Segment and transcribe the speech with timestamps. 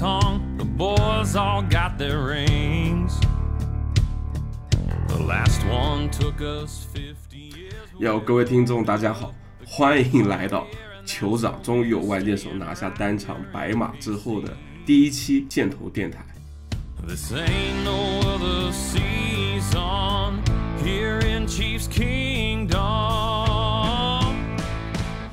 [0.00, 3.18] hung, the boys all got their rings.
[5.08, 7.72] The last one took us 50 years.
[7.98, 9.32] 哟，各位听众，大家好，
[9.66, 10.66] 欢迎来到
[11.06, 14.54] 酋长终于有外接手拿下单场白马之后的
[14.84, 16.24] 第一期箭头电台。
[17.06, 20.42] This ain't no other season
[20.82, 22.76] here in Chiefs Kingdom.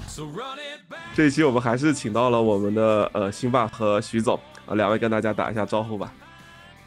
[0.07, 1.15] So run it back.
[1.15, 6.11] 这一期我们还是请到了我们的呃辛爸和徐总啊，两位跟大家打一下招呼吧。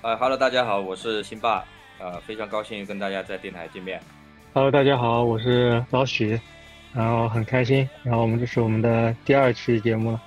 [0.02, 1.64] 呃哈喽，大家好，我是辛爸，
[1.98, 4.00] 呃，非常高兴跟大家在电台见面。
[4.54, 6.40] Hello，大家好，我是老许，
[6.94, 10.20] 然后很开心，然后我们这是我们的第二期节目了。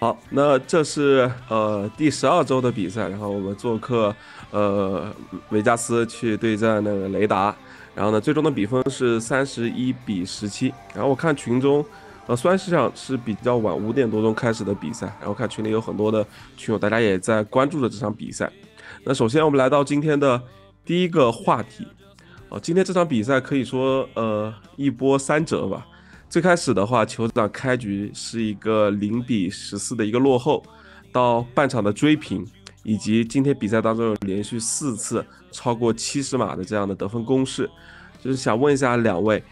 [0.00, 4.14] 好，那这是呃第十二周的比赛，然后我们做客
[4.50, 5.12] 呃
[5.50, 7.54] 维加斯去对战那个雷达，
[7.94, 11.84] 然后呢最终的比分是三十一比十七，然后我看群中。
[12.28, 16.24] 呃，虽然实际上是比较晚五点多钟开始的比赛，然后看群里有很多的
[16.58, 18.52] 群友，大家也在关注着这场比赛。
[19.02, 20.40] 那首先我们来到今天的
[20.84, 21.86] 第一个话题，
[22.50, 25.86] 哦，今天这场比赛可以说呃一波三折吧。
[26.28, 30.62] 最开始的话，酋长开局是一个零比十四的一个落后，
[31.10, 32.46] 到半场的追平，
[32.82, 37.70] 以及今天比赛当中连续四次超过七十码的这样的得分攻势，
[38.22, 39.42] 就是想问一下两位，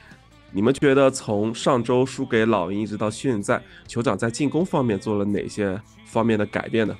[0.52, 6.96] 你们觉得从上周输给老鹰一直到现在，酋长在进攻方面做了哪些方面的改变呢？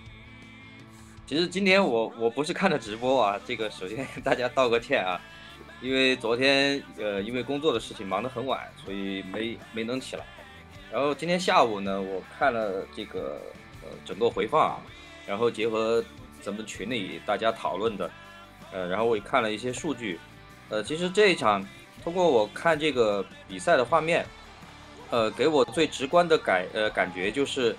[1.27, 5.20] 其实今天我我不是看的直播啊，这个首先跟大家道个歉啊，
[5.80, 10.25] 因为昨天呃因为工作的事情忙得很晚，所以没没能起来。
[10.92, 13.41] 然后今天下午呢，我看了这个
[13.83, 14.77] 呃整个回放啊，
[15.27, 16.05] 然后结合
[16.41, 18.10] 咱们群里大家讨论的，
[18.72, 20.20] 呃，然后我也看了一些数据，
[20.69, 21.66] 呃，其实这一场
[22.02, 24.24] 通过我看这个比赛的画面，
[25.10, 27.76] 呃，给我最直观的感呃感觉就是，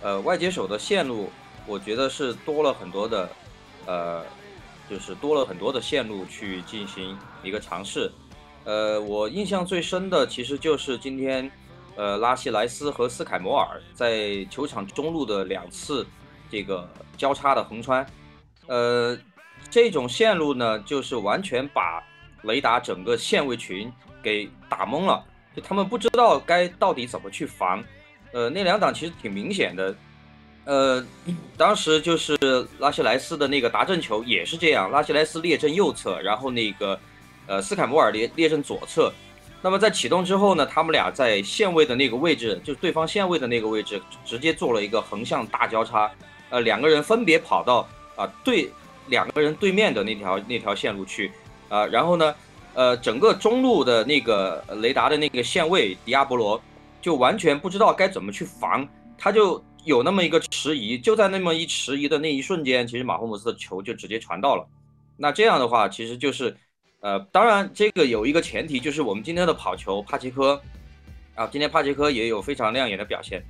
[0.00, 1.30] 呃，外接手的线路。
[1.66, 3.28] 我觉得是多了很多的，
[3.84, 4.24] 呃，
[4.88, 8.10] 就是多了很多的线路去进行一个尝试。
[8.64, 11.50] 呃，我印象最深的其实就是今天，
[11.94, 16.06] 呃，拉希莱斯和斯凯摩尔在球场中路的两次
[16.50, 18.06] 这个交叉的横穿。
[18.66, 19.16] 呃，
[19.70, 22.02] 这种线路呢，就是完全把
[22.42, 27.82] 雷达整个线位群给打懵了，就他们不知道该到底怎么去防。
[28.32, 29.94] 呃，那两档其实挺明显的。
[30.64, 31.02] 呃，
[31.56, 32.36] 当时就是
[32.78, 37.00] 拉希莱斯的那个达阵球也是这样，拉希莱斯列阵右侧，然后那个
[37.46, 39.12] 呃斯凯摩尔列列阵左侧。
[39.62, 46.10] 那么在启动之后呢，他们俩在线位的那个位置，就是对方线位的那个位置，直接做了一个横向大交叉。
[46.50, 48.70] 呃，两个人分别跑到啊、对
[49.06, 51.32] 两个人对面的那条那条线路去
[51.68, 52.34] 啊、然后呢，
[52.74, 56.60] 呃，整个中路的那个雷达的那个线位迪亚波罗
[57.00, 59.62] 就完全不知道该怎么去防，他就。
[59.84, 64.66] 有那么一个迟疑，就在那么一迟疑的那一瞬间，其实马霍姆斯的球就直接传到了。
[65.16, 66.54] 那这样的话，其实就是，
[67.00, 70.60] 呃，当然这个有一个前提，就是我们今天的跑球帕奇科，
[71.34, 73.42] 啊，今天帕奇科也有非常亮眼的表现，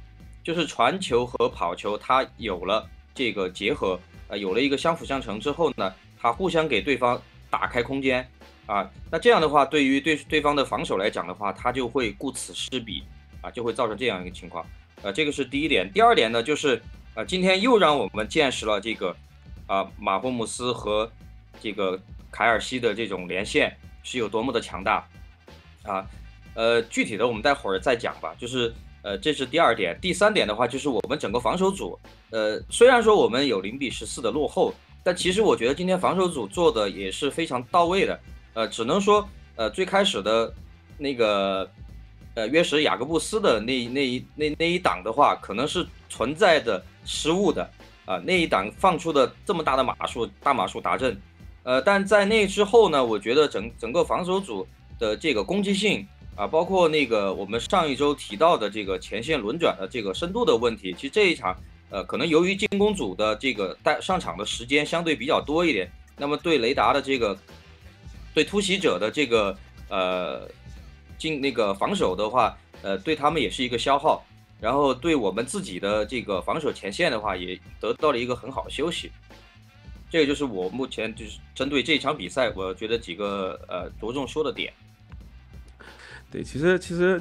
[0.45, 3.99] 就是传球和跑球它有了这个结合，
[4.29, 7.21] 呃，有了一个相辅相成之后呢，它互相给对方
[7.51, 8.29] 打开空间，
[8.67, 13.03] 啊，那这样的话，对于对对方的防守来讲的话，他就会顾此失彼，
[13.41, 14.65] 啊，就会造成这样一个情况。
[15.03, 15.91] 呃，这个是第一点。
[15.93, 16.81] 第二点呢，就是
[17.15, 19.15] 呃，今天又让我们见识了这个
[19.67, 21.11] 啊、马霍姆斯和
[21.61, 21.99] 这个
[22.31, 25.07] 凯尔西的这种连线是有多么的强大
[25.85, 26.07] 啊。
[26.55, 28.35] 呃，具体的我们待会儿再讲吧。
[28.37, 29.97] 就是呃，这是第二点。
[30.03, 31.99] 第三点的话，就是我们整个防守组，
[32.31, 38.19] 呃，虽然说我们有零比十四的落后，但其实我觉得今天防守组做的也是非常到位的。
[38.55, 40.53] 呃，只能说呃，最开始的
[40.99, 41.69] 那个。
[42.35, 47.69] 呃，约什雅各布斯的那那一那那一档的话，可能是存在的失误的
[48.05, 51.21] 啊、那一档放出的这么大的码数，大码数达阵，
[51.65, 54.65] 呃，但在那之后呢，我觉得整整个防守组
[55.01, 56.07] 的这个攻击性
[56.37, 61.57] 啊、包括那个我们上一周提到的这个前线轮转的这个深度的问题，其实这一场
[61.91, 67.39] 呃，可能由于进攻组的这个带上场的时间相对比较多一点，那么对雷达的这个
[68.35, 69.57] 对突袭者的这个
[69.89, 70.49] 呃。
[71.19, 74.25] 进那个防守的话，呃，对他们也是一个消耗，
[74.61, 79.11] 然后对我们自己的这个防守前线的话，也得到了一个很好的休息。
[80.09, 84.73] 这个就是我目前就是针对这场比赛，我觉得几个呃着重说的点。
[86.31, 87.21] 对，其实其实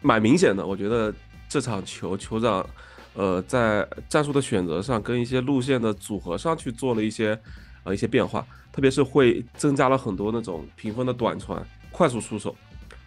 [0.00, 1.12] 蛮明显的，我觉得
[1.46, 2.66] 这场球酋长，
[3.14, 7.38] 呃，在战术的选择上跟一些路线的组合上去做了一些
[7.84, 12.54] 呃一些变化，特别是会增加了很多那种平分的短传、快速出手。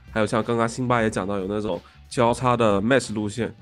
[0.09, 3.53] 还有像刚刚辛巴也讲到有那种交叉的 match 路线，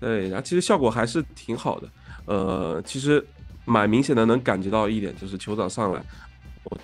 [0.00, 1.88] 对，然后其实效果还是挺好的。
[2.26, 3.24] 呃，其实
[3.64, 6.04] 蛮明显的能感觉到一点，就是酋长上来，
[6.64, 6.78] 我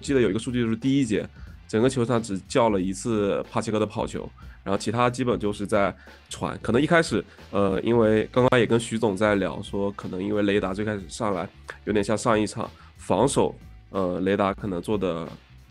[0.00, 1.26] 记得有一个数据就是第一节，
[1.68, 4.28] 整个球场只叫了一次帕切科的跑球，
[4.66, 5.94] 然后其他基本就是在
[6.28, 6.58] 传。
[6.60, 11.48] 可能一开始，呃，因为刚刚也跟徐总在聊说，可能因为雷达最开始上来
[11.84, 13.54] 有点像上一场防守，
[13.90, 15.28] 呃，雷达可能做的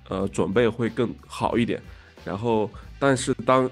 [0.08, 1.82] 呃准备会更好一点。
[2.24, 3.70] 然后，但是当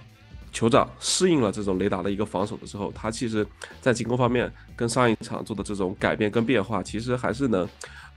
[0.51, 3.47] 酋长适应了这种雷达的一个防守的时候，他其实
[3.79, 7.67] 在进攻方面跟上一场做的这种改变跟变化，其实还是能，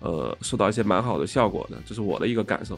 [0.01, 1.79] 呃，受到一些蛮好的效果的。
[1.87, 2.77] 这是我的一个感受。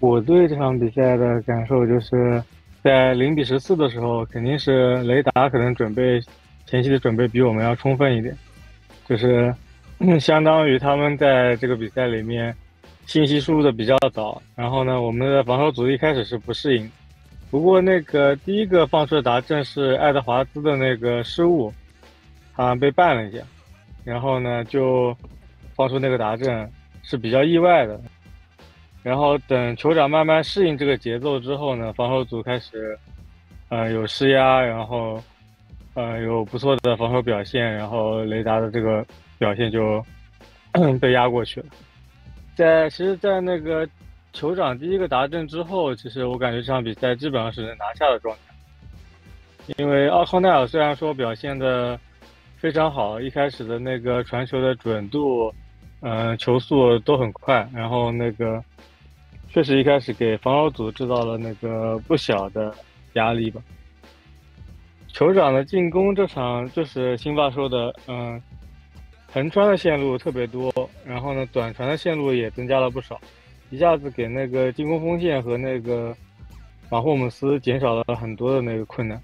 [0.00, 2.42] 我对这场比赛的感受就是，
[2.82, 6.20] 在零比十四的时候，肯定是雷达可能准备
[6.66, 8.36] 前期的准备比我们要充分一点，
[9.08, 9.54] 就是
[10.20, 12.54] 相当于他们在这个比赛里面
[13.06, 16.90] 信息输入的比较早，然后呢，我们的防守组一开始是不适应。
[17.50, 21.72] 不过那个第一个放出的达阵是爱德华兹的那个失误，
[22.52, 23.38] 好像被绊了一下，
[24.04, 25.16] 然后呢就
[25.74, 26.68] 放出那个达阵
[27.02, 28.00] 是比较意外的。
[29.06, 32.98] 然后等酋长慢慢适应这个节奏之后呢，防守组开始，
[33.68, 35.22] 呃有施压，然后
[35.94, 39.06] 呃有不错的防守表现，然后雷达的这个
[39.38, 40.04] 表现就
[41.00, 41.66] 被压过去了。
[42.56, 43.88] 在其实，在那个。
[44.32, 48.54] 酋长第一个达阵之后，其实我感觉这场比赛基本上是能拿下的状态。
[49.78, 51.98] 因为奥康奈尔虽然说表现的
[52.58, 55.50] 非常好，一开始的那个传球的准度，
[56.00, 58.62] 嗯，球速都很快，然后那个
[59.56, 62.74] 确实一开始给防守组制造了那个不小的
[63.14, 63.62] 压力吧。
[65.10, 68.38] 酋长的进攻这场就是辛巴说的，嗯，
[69.32, 70.70] 横穿的线路特别多，
[71.06, 73.18] 然后呢，短传的线路也增加了不少。
[73.70, 76.14] 一下子给那个进攻锋线和那个
[76.90, 79.18] 马霍姆斯减少了很多的那个困难，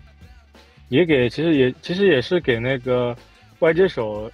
[0.88, 3.14] 也给其实也其实也是给那个
[3.58, 4.32] 外接手，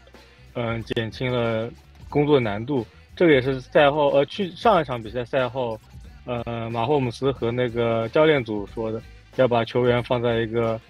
[0.52, 1.68] 嗯，减轻了
[2.08, 2.86] 工作难度。
[3.18, 5.76] 这个也是赛后呃去上一场比赛赛后，
[6.24, 9.02] 呃马霍姆斯和那个教练组说的，
[9.34, 10.80] 要把球员放在一个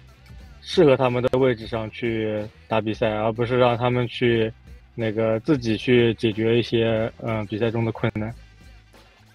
[0.61, 4.53] 适合他们的位置上去打比赛，而不是让他们去
[4.93, 8.31] 那个自己去解决一些嗯比赛中的困难。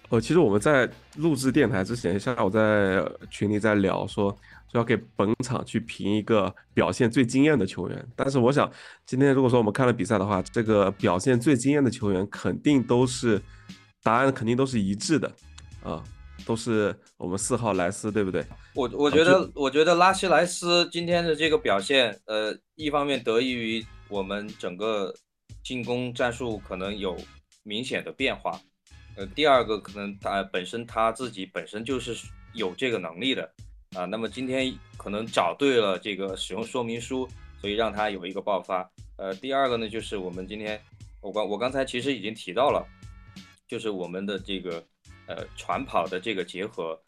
[0.09, 4.29] 呃，其实我们在录制电台之前，下午在群里在聊，说
[4.71, 8.07] 说要给本场去评一个表现最惊艳的球员。
[8.15, 8.71] 但是我想，
[9.05, 13.41] 今天如果说我们看了比赛的话，这个表现最惊艳的球员肯定都是
[14.03, 15.31] 答案，肯定都是一致的，
[15.83, 16.03] 啊，
[16.45, 18.45] 都是我们四号莱斯，对不对？
[18.75, 25.11] 我我觉得，我觉得拉希莱斯今天的这个表现，呃，一方面得益于我们整个
[25.63, 27.17] 进攻战术可能有
[27.63, 28.61] 明显的变化。
[29.17, 32.15] 呃，第二个可能他本身他自己本身就是
[32.53, 33.49] 有这个能力的
[33.95, 37.27] 啊，那么今天可能找对了这个使用说明书，
[37.61, 38.89] 所以让他有一个爆发。
[39.17, 40.77] 呃，第二个呢，就是我们今天
[41.21, 42.85] 我刚我刚才其实已经提到了，
[43.69, 44.83] 就是我们的这个
[45.27, 46.99] 呃船跑的这个结合，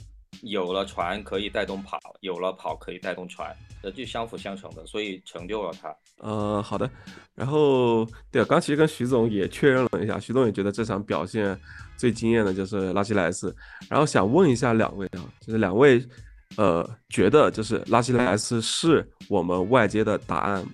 [0.42, 5.94] 有了船可以带动跑，有了跑可以带动船，呃，就相辅相成的，所以成就了他。
[6.19, 6.90] 呃，好的。
[7.35, 11.59] 然后对，刚其实跟徐总也确认了一下，徐总也觉得这场表现。
[11.97, 13.54] 最惊艳的就是拉希莱斯，
[13.89, 16.01] 然后想问一下两位啊，就是两位，
[16.56, 20.73] 呃，觉得就是拉希莱斯是我们外接的答案吗？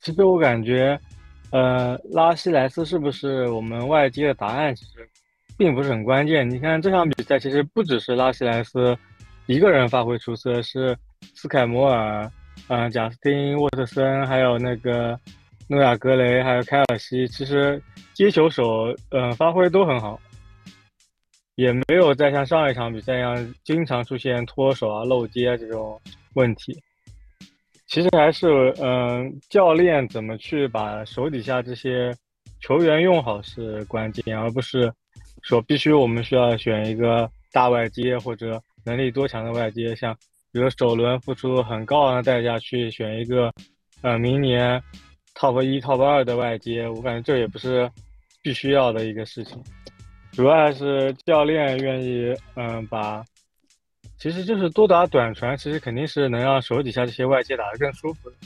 [0.00, 0.98] 其实我感觉，
[1.52, 5.08] 呃，拉希莱斯是不是我们外接的答案，其实
[5.56, 6.48] 并不是很关键。
[6.48, 8.96] 你看这场比赛，其实不只是拉希莱斯
[9.46, 10.96] 一个人发挥出色，是
[11.34, 12.30] 斯凯摩尔、
[12.68, 15.18] 嗯，贾斯汀沃特森，还有那个
[15.68, 17.82] 诺亚格雷，还有凯尔西，其实
[18.14, 20.18] 接球手，嗯，发挥都很好。
[21.60, 26.00] 也没有再像上一场比赛一样经常出现脱手啊、漏接啊这种
[26.32, 26.74] 问题。
[27.86, 32.16] 其实还是，嗯，教练怎么去把手底下这些
[32.62, 34.90] 球员用好是关键，而不是
[35.42, 40.16] 说必须我们需要选一个大外接或者能力多强的外接，像
[40.52, 43.52] 比如首轮付出很高昂的代价去选一个，
[44.00, 44.82] 呃，明年
[45.34, 47.90] top 一、top 二的外接，我感觉这也不是
[48.42, 49.62] 必须要的一个事情。
[50.40, 53.22] 主要还是教练愿意，嗯，把，
[54.16, 58.36] 其实就是多打短传，其实肯定是能让手底下这些外接打得更舒服的，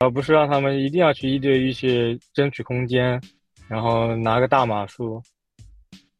[0.00, 3.18] 而不是让他们一定要去一对一去争取空间，
[3.66, 5.18] 然后拿个大码数，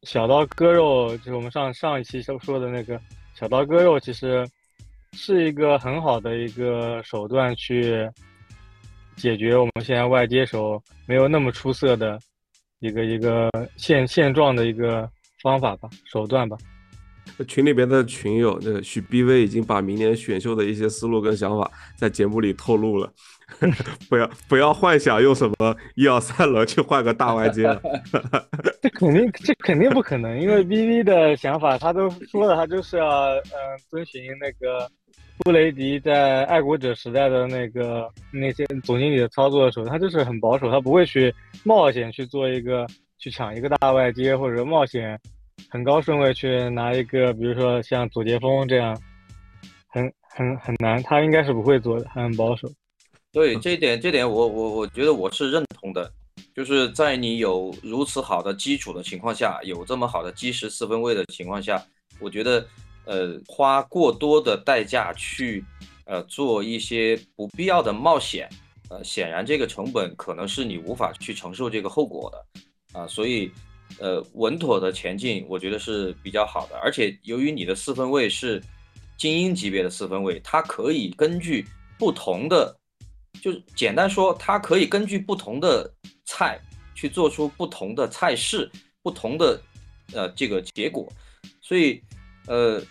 [0.01, 2.99] 小刀割肉，就是我们上上一期说说的那个
[3.35, 4.43] 小刀割肉，其实
[5.13, 8.09] 是一个很好的一个手段去
[9.15, 12.19] 解决我们现在外接手没有那么出色的。
[12.79, 15.09] 一个一个现现状的一个
[15.41, 16.57] 方法吧，手段吧。
[17.47, 23.11] 群里边的群友，那个许 BV 已经把明年选秀的一些思路跟想法在节目里透露了，
[24.09, 27.81] 不要不要幻想用什么一二三轮去换个大外接了，
[28.81, 34.89] 这肯定这肯定不可能，因为 BV 的想法他都说了，他就是要嗯遵循那个
[35.39, 42.85] 布雷迪在爱国者时代的那个那些总经理的操作的时候，他就是很保守，他不会去冒险去做一个
[43.17, 45.19] 去抢一个大外接或者冒险。
[45.69, 48.95] 很高顺位去拿一个，比如说像左杰峰这样，
[49.87, 52.69] 很很很难，他应该是不会做的，他很保守。
[53.33, 56.09] 对这一点，这点我我我觉得我是认同的，
[56.55, 61.83] 就是在你有如此好的基础的情况下，有这么好的基石四分位的情况下，
[62.19, 62.65] 我觉得
[63.07, 65.65] 呃花过多的代价去
[66.05, 68.47] 呃做一些不必要的冒险，
[68.89, 73.51] 呃显然这个成本可能是你无法去承受这个后果的啊，所以。
[73.99, 76.77] 呃，稳妥的前进，我觉得是比较好的。
[76.79, 78.61] 而且由于你的四分位是
[79.17, 81.65] 精英级别的四分位，它可以根据
[81.97, 82.77] 不同的，
[83.41, 85.89] 就是简单说，它可以根据不同的
[86.25, 86.59] 菜
[86.93, 88.69] 去做出不同的菜式，
[89.01, 89.59] 不同的
[90.11, 91.07] 呃这个结果。
[91.61, 92.03] 所以，
[92.47, 92.83] 呃，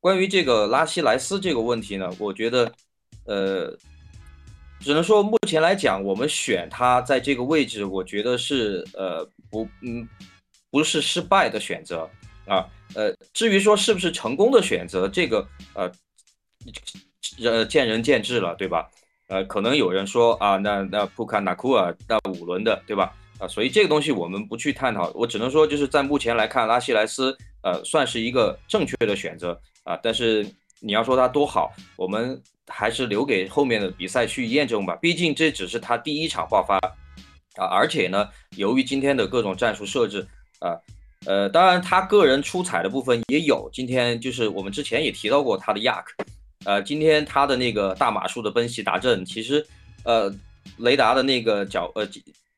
[0.00, 2.72] 关于这个拉希莱斯这个问题呢，我觉得，
[3.26, 3.76] 呃，
[4.80, 10.08] 只能说目前来讲，我们选他在这个位置，我觉得是呃不嗯。
[10.72, 12.08] 不是失败的选择
[12.46, 12.64] 啊，
[12.94, 15.90] 呃，至于说是不是成功的选择，这个呃，
[17.42, 18.88] 呃，见仁见智了，对吧？
[19.26, 23.12] 呃，可能有人说啊，那那普卡纳库尔那五轮的，对吧？
[23.40, 30.46] 啊，所以这个东西我们不去探讨，我只能说就是在目前来看，拉希莱斯呃算是一个正确的选择啊，但是
[30.78, 36.76] 你要说他多好，我们还是留给后面的比赛去验证吧，毕竟这只是他第一场爆发
[37.56, 40.26] 啊，而且呢，由于今天的各种战术设置。
[40.60, 40.76] 啊，
[41.24, 43.66] 呃，当然他个人出彩的部分也有。
[43.72, 46.22] 今天就是我们之前也提到过他的亚克
[46.66, 49.66] 呃，今天他的那个大马术的奔袭达阵，其实，
[50.04, 50.30] 呃，
[50.76, 52.06] 雷达的那个脚，呃，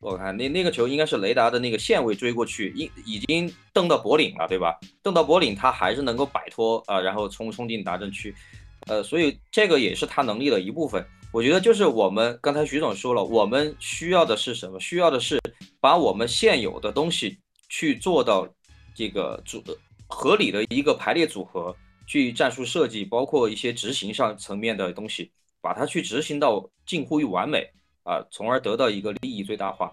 [0.03, 4.79] 我看那那个球应该是雷达的那个线位追过去，已已经蹬到脖领了，对吧？
[5.03, 8.35] 蹬到脖领，他还是能够摆脱啊，然后冲冲进达阵区，
[8.89, 11.03] 呃，所以这个也是他能力的一部分。
[11.33, 14.79] 我觉得就是我们刚才徐总说了，我们需要的是什么？
[14.81, 15.41] 需要的是
[15.81, 17.39] 把我们现有的东西。
[17.75, 18.47] 去做到
[18.95, 19.65] 这个组
[20.07, 21.75] 合理的一个排列组合，
[22.07, 25.31] 去战术设计，包括一些执行上层面的东西，
[25.63, 27.67] 把它去执行到近乎于完美
[28.05, 29.93] 啊，从而得到一个利益最大化。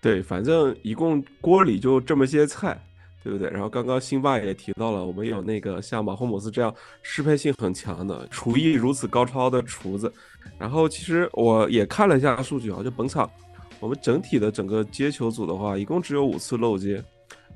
[0.00, 2.80] 对，反正一共锅里就这么些菜，
[3.24, 3.50] 对不对？
[3.50, 6.72] 然后刚刚辛巴也提到了，我们有那个像马霍姆斯这样
[7.02, 10.12] 适配性很强的厨艺如此高超的厨子。
[10.58, 13.28] 然后其实我也看了一下数据啊，就本场。
[13.78, 17.04] 我们整体的整个接球组的话，一共只有五次漏接，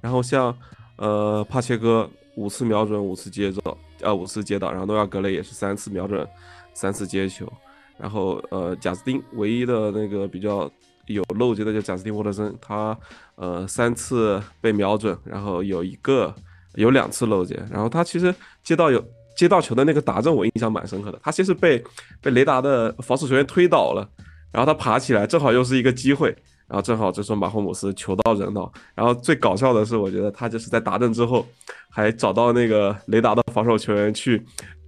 [0.02, 0.54] 然后像
[0.96, 6.28] 呃帕切哥五次瞄准五次接到，呃五次接到，然后诺亚格雷也是三次瞄准
[6.74, 7.50] 三次接球，
[8.00, 10.70] 然后呃贾斯汀唯一的那个比较
[11.06, 12.96] 有漏接的就贾斯汀沃特森，他
[13.34, 16.34] 呃三次被瞄准，然后有一个
[16.74, 19.04] 有两次漏接，然后他其实接到有
[19.36, 21.84] 接到球的那个打阵我印象蛮深刻的，他其实被
[22.20, 24.08] 被雷达的防守球员推倒了。
[24.52, 26.28] 然后他爬起来，正好又是一个机会，
[26.66, 31.46] 然后正好这时候马霍姆斯球到人到，然后最搞笑的是，我觉得他就是在达阵之后，
[31.88, 34.44] 还找到那个雷达的防守球员去，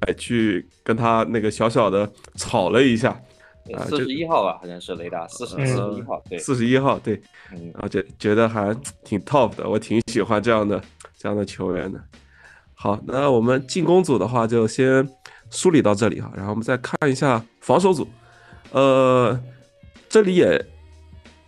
[0.07, 3.11] 哎，去跟他那个小小的吵了一下，
[3.75, 10.83] 啊，四十一号吧，好像是雷达，四十一号，对，四十一号，对，然后觉觉得还挺 top 的，我挺喜欢这样的
[11.17, 12.01] 这样的球员的。
[12.75, 15.09] 好，那我们进攻组的话就先
[15.51, 18.07] 梳理到这里哈，然后我们再看一下防守组，
[18.71, 19.41] 呃。
[20.09, 20.63] 这里也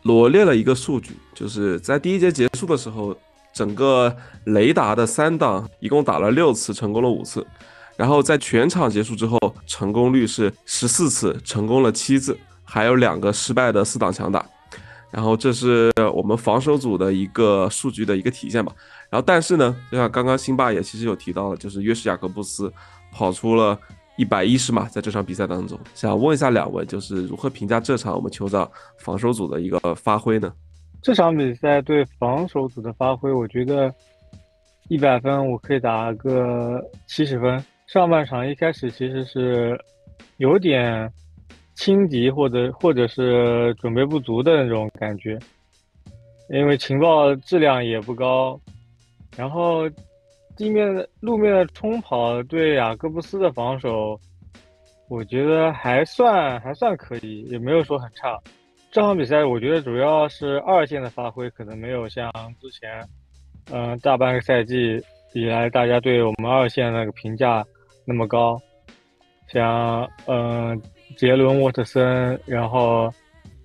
[0.05, 3.15] 罗列了一个数据，就是在第一节结束的时候，
[3.53, 7.47] 整个雷达的三档一共打了六次，成功了五次。
[7.97, 14.45] 然后在全场结束之后，成功率是十四次，成功了七次，还有两个失败的四档强打。
[15.11, 18.73] 然后这是我们防守组的一个数据的一个体现吧。
[19.11, 22.73] 然后但是呢，就像刚刚辛巴也其实有提到了，就是约什雅各布斯
[23.13, 23.79] 跑出了。
[24.17, 30.53] 一百一十码，在这场比赛当中，想问一下两位，就是如何评价这场我们酋长防守组的一个发挥呢？
[31.03, 33.93] 这场比赛对防守组的发挥，我觉得
[34.87, 37.61] 一百分我可以打个七十分。
[37.95, 39.81] 上半场一开始其实是
[40.39, 41.09] 有点
[41.75, 45.39] 轻敌或者或者是准备不足的那种感觉，
[46.51, 48.59] 因为情报质量也不高，
[49.37, 49.89] 然后。
[50.57, 54.17] 地面的、路面的冲跑对雅各布斯的防守，
[55.09, 58.39] 我觉得还算还算可以，也没有说很差。
[58.93, 63.05] 这场比赛我觉得主要是二线的发挥可能没有像之前，
[63.73, 67.65] 嗯，大半个赛季以来大家对我们二线那个评价
[68.05, 68.61] 那么高，
[69.49, 70.81] 像嗯
[71.17, 73.13] 杰伦沃特森，然后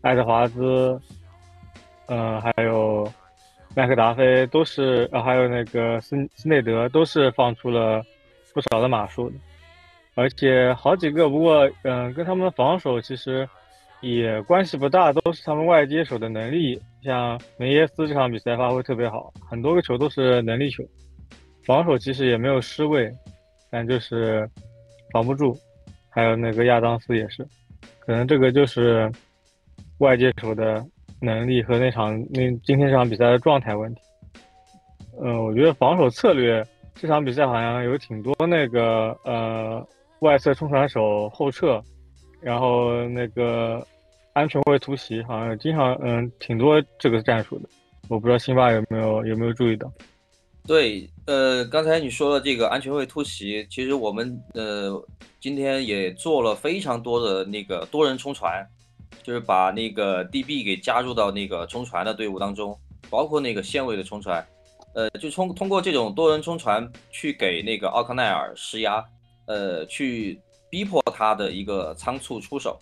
[0.01, 0.99] 爱德华兹，
[2.07, 3.11] 嗯还有
[3.75, 8.03] 麦克达菲都是，呃还有那个斯斯内德都是放出了
[8.53, 9.31] 不少的码数，
[10.15, 13.47] 而且好几个，不过嗯跟他们的防守其实
[14.01, 16.81] 也关系不大，都是他们外接手的能力。
[17.01, 20.83] 像梅耶斯这场比赛发挥特别好，很多个球都是能力球，
[21.63, 23.09] 防守其实也没有失位，
[23.69, 24.49] 但就是
[25.11, 25.57] 防不住。
[26.09, 27.47] 还有那个亚当斯也是，
[27.99, 29.11] 可能这个就是
[29.99, 30.85] 外接手的
[31.21, 34.01] 能力和那场那今天这场比赛的状态问题。
[35.21, 39.87] 嗯，我觉得防守策略这场比赛好像有挺多那个呃
[40.19, 41.81] 外侧冲传手后撤，
[42.41, 43.85] 然后那个。
[44.33, 47.67] 安全位突袭好像经常嗯挺多这个战术的，
[48.07, 49.91] 我不知道辛巴有没有有没有注意到？
[50.69, 55.03] 对，呃，刚才你说的这个安全位突袭，其实我们呃
[55.39, 58.63] 今天也做了非常多的那个多人冲船，
[59.23, 64.45] 就是把那个 DB 给加入到那个冲船的队伍当中，包括那个线位的冲船，
[64.93, 69.03] 呃，就通通过这种多人冲船去给那个奥康奈尔施压，
[69.47, 72.77] 呃，去逼迫他的一个仓促出手。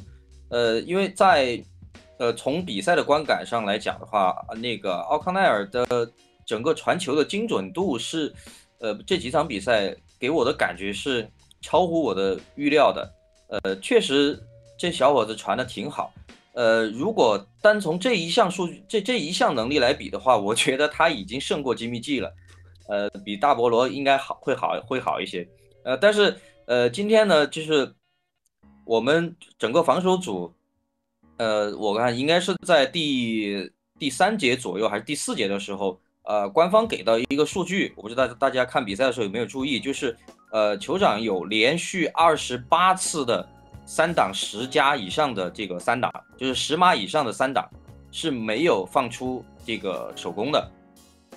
[0.50, 1.58] 呃，因为在，
[2.20, 6.12] 呃，从比赛的观感上来讲的话，那个奥康奈尔的
[6.48, 8.34] 整个传球的精准度是，
[8.80, 11.30] 呃，这几场比赛给我的感觉是
[11.62, 13.14] 超乎我的预料的。
[13.50, 14.42] 呃，确实
[14.80, 16.12] 这小伙子传的挺好。
[16.54, 22.34] 呃，如果单从这一项数据，这这一项能力来比的话，我觉得他已经胜过吉米 G 了。
[22.88, 25.48] 呃，比大菠萝应该好，会好，会好一些。
[25.84, 26.36] 呃，但是，
[26.66, 27.94] 呃，今天呢，就是。
[28.90, 30.54] 我们整个防守组，
[31.36, 33.70] 呃，我看应该是在第
[34.00, 40.16] 第三节左右还是第四节的时候，呃，官方给到一个数据，我不知道大家看比赛的时候有没有注意，就是
[40.52, 43.48] 呃，酋长有连续二十八次的
[43.86, 47.66] 三档十加以上的这个三档，就是十码以上的三档
[48.12, 50.72] 是没有放出这个手工的，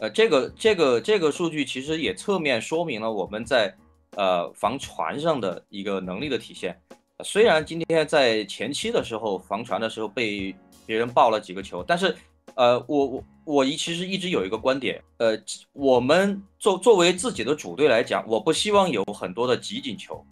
[0.01, 3.73] 呃，这个这个这个数据其实也侧面说明了我们在
[4.17, 6.77] 呃防传上的一个能力的体现。
[7.23, 10.53] 虽然今天在前期的时候防传的时候被
[10.85, 12.17] 别人爆了几个球，但是，
[12.55, 15.39] 呃，我我我一其实一直有一个观点，呃，
[15.73, 20.25] 我们作作为自己的主队来讲，我不希望有很多的集锦球，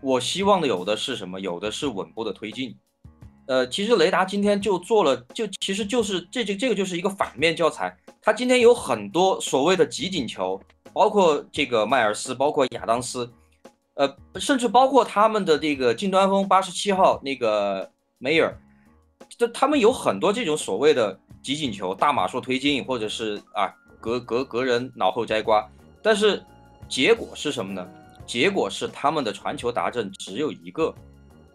[0.00, 1.38] 我希望的有的是什么？
[1.38, 2.76] 有的是稳步的推进。
[3.46, 7.96] 呃，其实雷达今天就做了，就其实就是这这这个就是一个反面教材。
[8.20, 10.60] 他今天有很多所谓的集锦球，
[10.92, 13.30] 包括这个迈尔斯，包括亚当斯。
[13.94, 18.58] 呃，甚至包括他们的这个近端锋八十七号那个梅尔，
[19.36, 23.68] 这他们有很多这种所谓的集锦球、大码数推进，或者是啊
[24.00, 25.68] 隔隔隔人脑后摘瓜，
[26.00, 26.42] 但是
[26.88, 27.86] 结果是什么呢？
[28.24, 30.94] 结果是他们的传球达阵只有一个，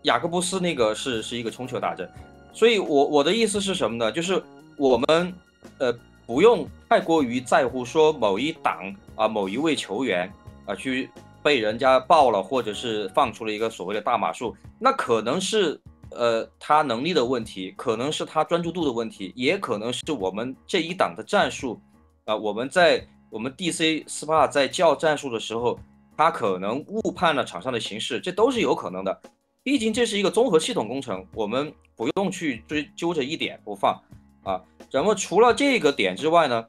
[0.03, 2.07] 雅各布斯那个是是一个冲球达阵，
[2.51, 4.11] 所以我我的意思是什么呢？
[4.11, 4.43] 就是
[4.77, 5.33] 我们
[5.77, 10.31] 呃不用太过于在乎说某一档啊某一位球员
[10.65, 11.09] 啊去。
[11.43, 15.79] 被人家爆了，或者是放出了一个所谓的大码数，那可能是
[16.11, 21.79] 呃他能力的问题，可能是他专注度的问题，也可能是我们这一档的战术
[22.25, 22.35] 啊。
[22.35, 25.79] 我们在我们 DC SPA 在叫战术的时候，
[26.15, 29.21] 他可能误判了场上的形势，这都是有可能的。
[29.63, 34.01] 毕竟这是一个综合系统工程，我们不用去追揪着一点不放
[34.43, 34.61] 啊。
[34.91, 36.65] 然后除了这个点之外呢，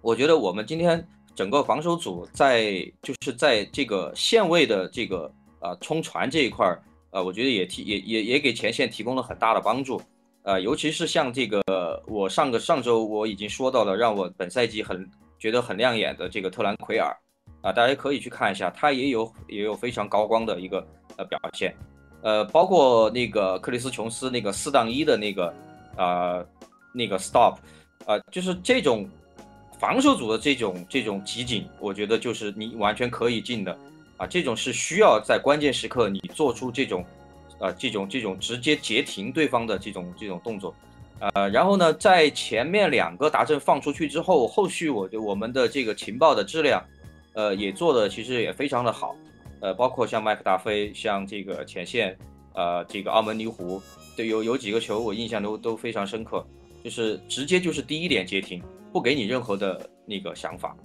[0.00, 1.06] 我觉得我们今天。
[1.36, 6.80] 整个防守组在就是在这个线位的这个呃冲传这一块儿，
[7.14, 10.02] 呃，我觉得也提也也也给前线提供了很大的帮助，
[10.42, 11.62] 呃，尤其是像这个
[12.08, 17.16] 我上个上周我已经说到了，让我本赛季很觉得很亮眼的这个特兰奎尔，
[17.62, 20.84] 啊，大家可以去看一下，他也有也有非常高光的一个
[21.16, 21.72] 呃表现，
[22.20, 25.54] 呃，包括那个克里斯琼斯那个四档一的那个
[25.96, 26.44] 啊
[26.92, 27.54] 那个 stop，
[28.04, 29.08] 啊，就是这种。
[29.76, 33.76] 防守组的这种这种集锦，我觉得就是你完全可以进的，
[34.16, 37.04] 啊，这种是需要在关键时刻你做出这种，
[37.58, 40.74] 呃，这种这种直接截停对方的这种这种动作，
[41.18, 46.82] 呃，然后呢，在前面两个达阵放出去之后，后续我觉得我们的这个情报的质量，
[47.34, 49.16] 呃，也做的其实也非常的好，
[49.60, 52.16] 呃，包括像麦克达菲，像这个前线，
[52.54, 53.82] 呃，这个澳门泥湖，
[54.16, 56.46] 对，有有几个球我印象都都非常深刻，
[56.82, 58.62] 就是直接就是第一点截停。
[58.92, 60.76] 不给你任何的那个想法，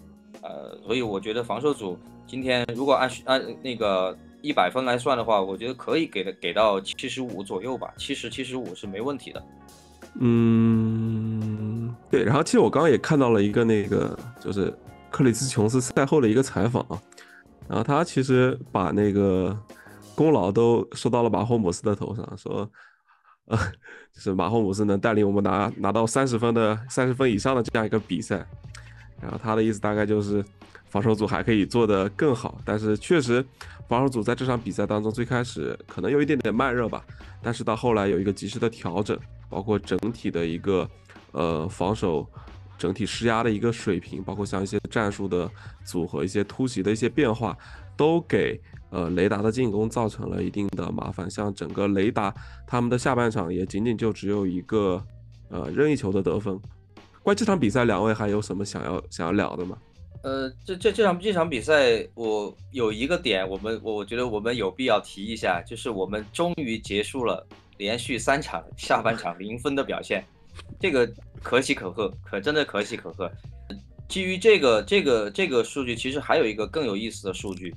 [0.49, 9.43] 呃，所以我觉得防守组今天如果按按那个一百分来算的话，我觉得可以给的给到七十五左右吧，七十七十五是没问题的。
[10.19, 12.23] 嗯，对。
[12.23, 14.73] 然后其实我刚刚也看到了一个那个，就是
[15.11, 16.99] 克里斯琼斯赛后的一个采访啊，
[17.67, 19.55] 然后他其实把那个
[20.15, 22.67] 功劳都说到了马霍姆斯的头上，说，
[23.45, 23.57] 呃，
[24.11, 28.43] 就是马霍姆斯能带领我们拿拿到三十分的三十分以上的这样一个比赛，
[29.21, 30.43] 然后他的意思大概就是
[30.87, 33.45] 防守组还可以做得更好，但是确实
[33.87, 37.03] 防守组在这场比赛当中最开始可能有一点点慢热吧，
[37.41, 39.17] 但是到后来有一个及时的调整，
[39.49, 40.89] 包括整体的一个
[41.31, 42.27] 呃防守。
[42.77, 45.51] 整体施压的一个水平，包括像一些战术的
[45.83, 47.53] 组合、一些突袭的一些变化，
[47.97, 48.57] 都给
[48.89, 51.29] 呃雷达的进攻造成了一定的麻烦。
[51.29, 52.33] 像整个雷达
[52.65, 55.03] 他们的下半场也仅仅就只有一个
[55.49, 56.57] 呃任意球的得分。
[57.23, 59.77] 关于这场比赛，两位还有什么想要想要聊的吗？
[60.21, 67.45] 呃，这这这场这场比赛，我有一个点，我们我我觉得我们有必要提一下，就是我们终于结束了
[67.77, 70.25] 连续三场下半场零分的表现。
[70.77, 71.09] 这个
[71.41, 73.31] 可喜可贺，可真的可喜可贺。
[74.09, 77.73] 基于这个这个这个数据，其实还有一个更有意思的数据，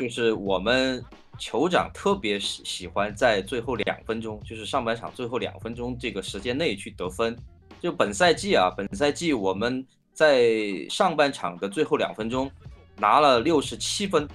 [0.00, 1.00] 就是我们
[1.38, 7.36] 酋长特别喜喜欢在最后两分钟，就是上半场最后两分钟这个时间内去得分。
[7.84, 10.42] 就本赛季啊，本赛季我们在
[10.88, 12.50] 上半场的最后两分钟
[12.96, 14.26] 拿了六十七分，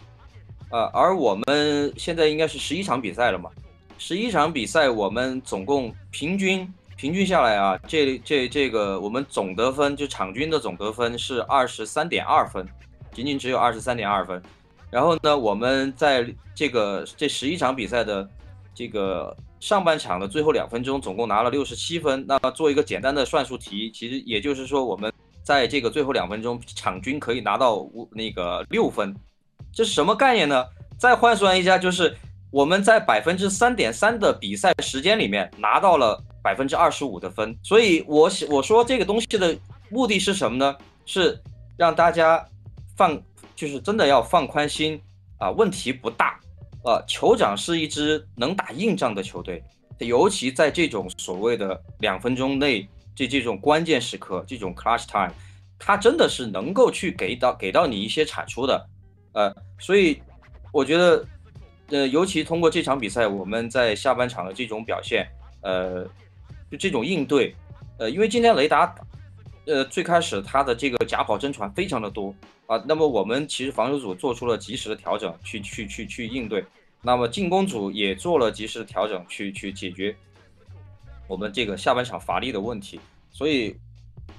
[0.70, 3.50] 呃，而我们现在应该是十一场比赛了嘛，
[3.98, 6.72] 十一场比赛我们总共平均。
[6.96, 12.64] 平均下来啊，这这这个我们总得分就场均的总得分是二十三点二分，
[13.12, 14.40] 仅仅只有二十三点二分。
[14.92, 18.30] 然后呢，我们在这个这十一场比赛的
[18.76, 22.26] 这个上半场的最后两分钟，总共拿了六十七分。
[22.28, 25.12] 那做一个简单的算术题，其实也就是说，我们
[25.44, 29.16] 在这个最后两分钟场均可以拿到五那个六分，
[29.74, 30.66] 这是什么概念呢？
[30.98, 32.16] 再换算一下，就是
[32.52, 36.24] 我们在百分之三点三的比赛时间里面拿到了。
[36.42, 39.56] 百分之二十五的分，所以我我说这个东西的
[39.90, 40.74] 目的是什么呢？
[41.06, 41.38] 是
[41.76, 42.44] 让大家
[42.96, 43.22] 放，
[43.58, 45.00] 就是真的要放宽心
[45.38, 46.40] 啊，问题不大。
[46.84, 49.64] 呃，酋长是一支能打硬仗的球队，
[50.00, 55.34] 尤其在这种所谓的两分钟内，这这种关键时刻，这种 clutch time，
[55.78, 58.90] 他真的是能够去给到给到你一些产出的。
[59.34, 60.22] 呃，所以
[60.72, 61.26] 我觉得，
[61.90, 65.28] 呃，尤其通过这场比赛，我们在下半场的这种表现，
[65.62, 66.08] 呃。
[66.72, 67.56] 就这种应对，
[67.98, 68.94] 呃，因为今天雷达，
[69.70, 72.34] 呃，最开始他的这个假跑真传非常的多
[72.66, 76.66] 啊，那么我们其实防守组做出了及时的调整，去去去去应对，
[77.04, 80.16] 那么进攻组也做了及时的调整，去去解决
[81.28, 83.00] 我们这个下半场乏力的问题。
[83.32, 83.76] 所以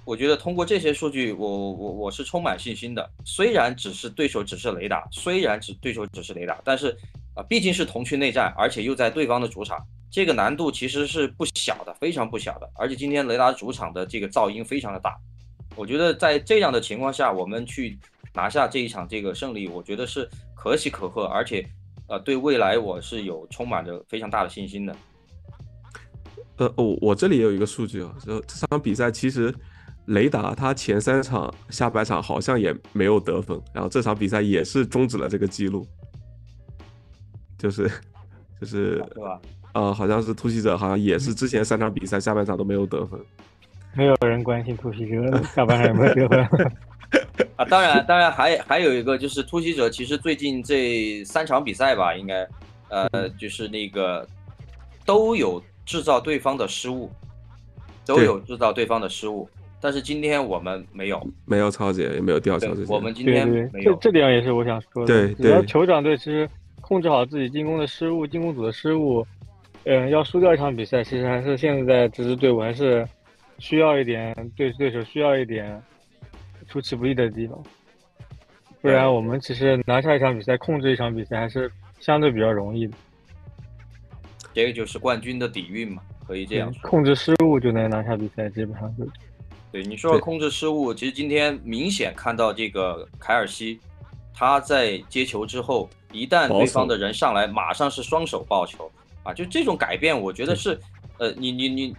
[0.04, 3.08] 我觉得通过这些数据，我我我是充满信心的。
[3.24, 6.88] 虽然只是对手只是雷达，虽然只对手只是雷达，但是
[7.36, 9.78] 啊，毕竟是同区内战，而且又在对方的主场。
[10.10, 12.68] 这个难度其实是不小的，非常不小的。
[12.74, 15.16] 而且今天雷达主场的这个噪音非常的大，
[15.76, 17.96] 我觉得在这样的情况下，我们去
[18.34, 21.64] 拿下这一场这个胜利，我觉得是可喜可贺，而且
[22.08, 24.96] 呃，对未来我是有充满着非常大的信心的。
[26.56, 29.54] 呃，我我这里也有一个数据啊，就这场比赛其实
[30.06, 35.86] 雷达他前三场下半场好像也没有得分，然后这场比赛也是终止了这个记录，
[37.56, 37.88] 就是
[38.60, 39.40] 就是对吧？
[39.72, 43.20] 呃，好像是突袭者，好像也是之前三场比赛下半场都没有得分，
[43.94, 46.72] 没有人关心突袭者下半场有没有得分
[47.56, 47.64] 啊。
[47.64, 52.46] 当然，当然还还有一个就是突袭者，其实最近这三场比赛吧，应该
[52.88, 54.26] 呃就是那个
[55.06, 57.10] 都有制造对方的失误，
[58.04, 59.48] 都有制造对方的失误，
[59.80, 62.92] 但是今天我们没有，没有超解，也没有吊球这些。
[62.92, 65.06] 我们今天没有，这点也是我想说的。
[65.06, 66.48] 对对，酋长队其实
[66.80, 69.24] 控制好自己进攻的失误，进攻组的失误。
[69.84, 73.06] 嗯，要输掉一场比赛，其实还是现在这支队伍还是
[73.58, 75.82] 需要一点对对手需要一点
[76.68, 77.62] 出其不意的地方，
[78.82, 82.94] 不然我们其实拿下一场比赛，控制一场比赛还是相对比较容易的。
[84.52, 86.88] 这个就是冠军的底蕴嘛，可以这样说。
[86.88, 89.08] 控制失误就能拿下比赛，基本上是。
[89.72, 93.80] 对你说控制失误，其实今天明显看到这个凯尔西，
[94.34, 98.90] 他在接球之后，一旦对方的人上来，马上是双手抱球。
[99.22, 100.78] 啊，就这种改变，我觉得是，
[101.18, 101.96] 呃，你你你，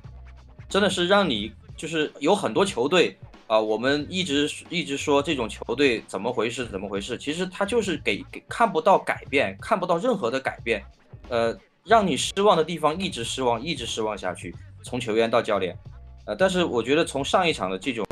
[0.68, 10.84] 真的是让你就是有很多球队啊，我们一直一直说这种球队怎么回事怎么回事，其实他就是给给看不到改变，看不到任何的改变，
[11.30, 15.78] 呃，让你失望的地方一直失望，一直失望下去，从球员到教练，
[16.26, 18.06] 呃，但是我觉得从上一场的这种，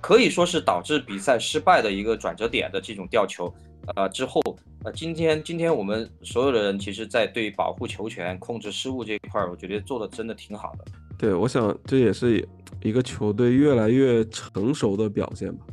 [0.00, 3.52] 可以说是导致比赛失败的一个转折点的这种吊球。
[3.96, 4.40] 呃，之后，
[4.84, 10.84] 呃，今天今天我们所有的人，其实，在对保护球权、控制失误这一块儿，我觉得做的真的挺好的。
[11.18, 12.46] 对，我想这也是
[12.82, 15.66] 一个球队越来越成熟的表现吧。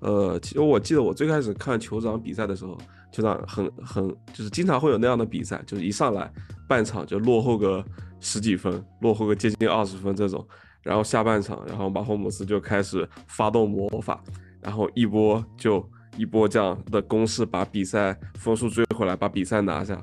[0.00, 2.76] 呃，其实我记得我最开始看酋长比赛的时候，
[3.12, 6.30] 酋长很很就是经常会有那样的比赛，就是一上来
[6.66, 7.84] 半场就落后个
[8.20, 10.46] 十几分，落后个接近二十分这种，
[10.82, 14.22] 然后下半场，然后马霍姆斯就开始发动魔法，
[14.62, 20.02] 然后一波就一波这样的攻势把比赛分数追回来，把比赛拿下。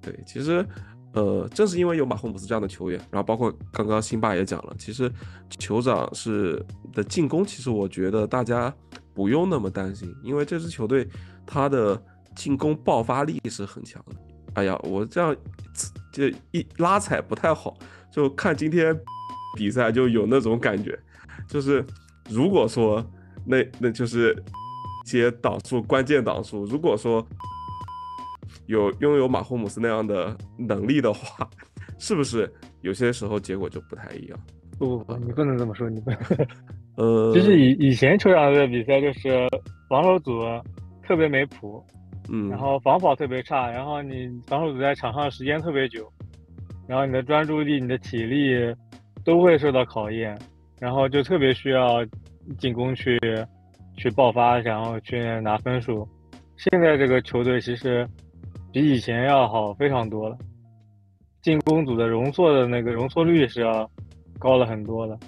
[0.00, 0.64] 对，其实。
[1.12, 5.10] 呃，正是因为有马霍姆斯这样的球员，然后包括刚刚辛巴也讲了，其实
[5.58, 8.70] 酋长是的进攻，其实我觉得大家
[9.14, 11.08] 不用那么担心，因为这支球队
[11.46, 11.98] 他的
[12.34, 14.16] 进攻爆发力是很强的。
[14.56, 15.34] 哎呀，我这样
[16.12, 17.74] 就一拉踩不太好，
[18.12, 18.94] 就看今天
[19.56, 20.98] 比赛就有那种感觉，
[21.48, 21.82] 就是
[22.28, 23.02] 如果说
[23.46, 24.36] 那那就是
[25.06, 27.26] 接挡数关键挡数，如果说。
[28.66, 31.48] 有拥有马霍姆斯那样的能力的话，
[31.98, 34.38] 是不是有些时候结果就不太一样？
[34.76, 36.18] 不不不，你不能这么说，你不能。
[36.96, 39.48] 呃，就是以以前球场的比赛就是
[39.88, 40.42] 防守组
[41.06, 41.80] 特别没谱，
[42.28, 46.10] 嗯，然后防跑特别差，然后你防守组在场上时间特别久，
[46.88, 48.56] 然后你的专注力、你的体力
[49.24, 50.36] 都会受到考验，
[50.80, 52.04] 然后就特别需要
[52.58, 53.16] 进攻去
[53.96, 56.08] 去爆发，然后去拿分数。
[56.56, 58.08] 现在这个球队其实。
[58.72, 60.36] 比以前要好非常多了，
[61.40, 63.90] 进攻组的容错的那个容错率是要
[64.38, 65.18] 高了很多的。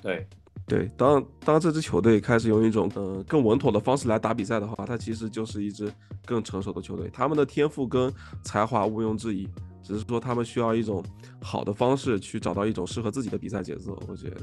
[0.00, 0.26] 对，
[0.66, 5.92] 对，当当这支球队开始用一种呃更稳妥的方式来打比赛的话，它其实就是一支
[6.24, 7.10] 更成熟的球队。
[7.12, 8.10] 他们的天赋跟
[8.42, 9.46] 才华毋庸置疑，
[9.82, 11.04] 只是说他们需要一种
[11.42, 14.02] 好的方式去找到一种适合自己的比赛节奏。
[14.08, 14.40] 我觉得。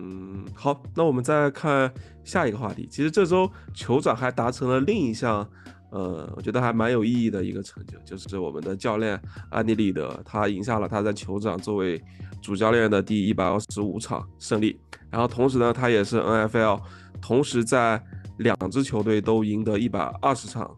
[0.00, 1.92] 嗯，好，那我们再看
[2.24, 2.88] 下一个话题。
[2.90, 5.46] 其实这周酋长还达成了另一项，
[5.90, 12.02] 呃，我觉得还蛮有意义的一个成就，就是我们的教练安迪里德，他赢下了他在酋长作为
[12.40, 14.80] 主教练的第一百二十五场胜利。
[15.10, 16.80] 然后同时呢，他也是 NFL
[17.20, 18.02] 同时在
[18.38, 20.74] 两支球队都赢得一百二十场，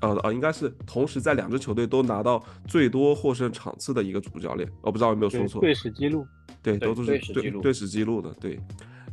[0.00, 4.68] 呃呃，应该是同时在两支球队都拿到最多获胜场次的一个主教练。
[4.82, 5.60] 我不知道有没有说错。
[5.60, 6.26] 队史记录。
[6.62, 8.60] 对，都是对对史记录的，对，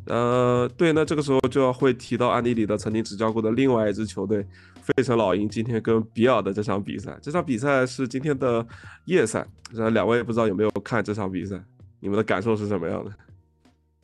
[0.08, 4.46] 呃，对，那这个时候就要会提到安迪里德曾经执教过的另外一支球队
[4.82, 8.68] 费城老鹰，今天跟比尔的这场比赛，这场比赛是今天的
[9.06, 11.58] 夜赛，那，两位不知道有没有看这场比赛，
[12.02, 13.12] 你们的感受是什么样的？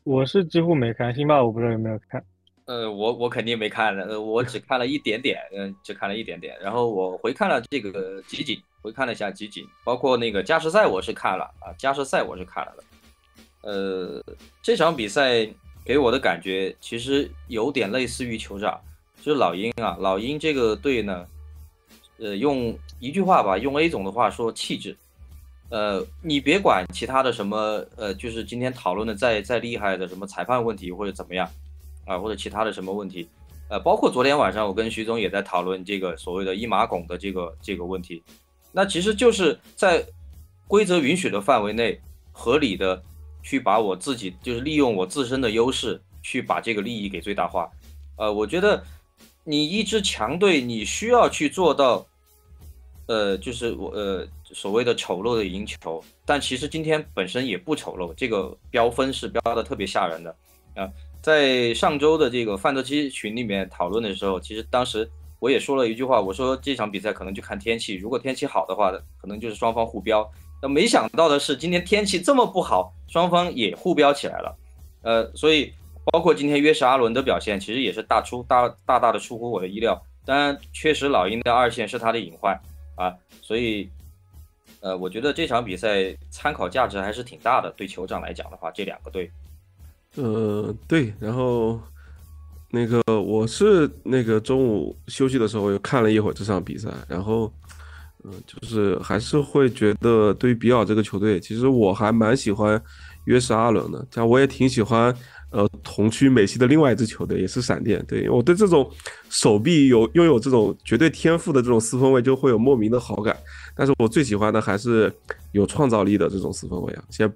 [0.05, 2.23] 我是几乎没看，辛巴我不知道有没有看，
[2.65, 12.83] 呃，我我肯定没看的，呃，我只看了一点点，嗯，只看了一点点，然后我回看了这个集锦，回看了一下集锦，包括那个加时赛我是看了啊，加时赛我是看了的。
[13.69, 14.23] 呃，
[14.61, 15.47] 这场比赛
[15.83, 18.79] 给我的感觉其实有点类似于酋长，
[19.21, 21.27] 就是老鹰啊，老鹰这个队呢，
[22.17, 24.95] 呃，用一句话吧，用 A 总的话说，气质。
[25.69, 31.49] 呃，你别管其他的什么，呃，就是今天讨论的再再厉害的什么裁判问题或者怎么样，
[32.05, 33.27] 啊，或者其他的什么问题，
[33.69, 38.23] 呃，包括昨天晚上我跟徐总也在讨论这个所谓的一马拱的这个这个问题，
[38.71, 40.05] 那其实就是在
[40.67, 41.99] 规则允许的范围内
[42.31, 43.01] 合理的。
[43.45, 47.69] 去把我自己就是利用我自身的优势去把这个利益给最大化，
[48.15, 48.81] 呃，我觉得
[49.43, 52.07] 你一支强队你需要去做到，
[53.05, 60.33] 呃，就是我呃所谓的丑陋的赢球，但其实今天本身也不丑陋，这个标分是标的特别吓人的。
[60.75, 60.89] 啊，
[61.23, 65.09] 在上周的这个范德基群里面讨论的时候，其实当时
[65.39, 70.29] 我也说了一句话，我说这场比赛可能就看天气，如果天气好的话，可能就是双方互标。
[70.61, 74.57] 那没想到的是，今天天气这么不好，双方也互飙起来了，
[75.01, 75.71] 呃，所以
[76.11, 80.01] 包括今天约什阿伦的表现，其实也是大出大大大的出乎我的意料。
[80.25, 82.57] 当然，确实老鹰的二线是他的隐患
[82.95, 83.89] 啊，所以，
[84.81, 87.69] 呃，我觉得这场比赛参考价值还是挺大的。
[87.71, 89.29] 对酋长来讲的话，这两个队，
[90.15, 91.79] 呃，对，然后
[92.69, 97.51] 那个我是那个中午休息的时候又看了一会儿这场比赛，然后。
[98.25, 102.81] 嗯，就是还是会觉得，对于比尔这个球队，其实我还蛮喜欢
[103.25, 104.07] 约什阿伦的。
[104.11, 105.13] 像我也挺喜欢，
[105.51, 108.01] 呃，同区美西的另外一支球队，也是闪电。
[108.07, 108.89] 对我对这种
[109.29, 113.35] 手臂有拥有这种绝对天赋的这种四分卫，就会有莫名的好感。
[113.75, 115.13] 但是我最喜欢的还是
[115.51, 117.29] 有创造力的这种四分卫啊，先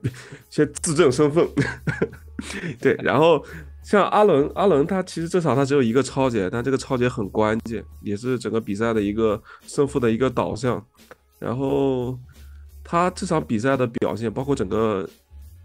[0.49, 1.45] 先 自证身份。
[2.81, 3.43] 对，然后。
[3.83, 10.85] 像阿伦，阿伦他其实这场他只有一个超节，但这个超节很关键，也是整个比赛的一个胜负的一个导向。
[11.39, 12.19] 然后
[12.83, 15.09] 他这场比赛的表现，包括整个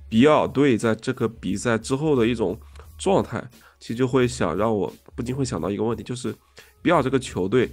[0.08, 2.56] 比尔队在这个比赛之后的一种
[2.96, 3.42] 状态，
[3.80, 6.32] 其实就会想让我不禁会想到一个问题，就是
[6.80, 7.68] 比尔这个球队，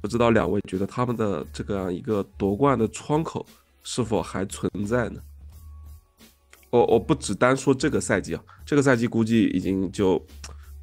[0.00, 3.44] 不知道两位觉得他们的这个一个夺冠的窗口
[3.82, 5.20] 是否还存在呢？
[6.70, 10.24] 我我不只单说这个赛季啊，这个赛季估计已经就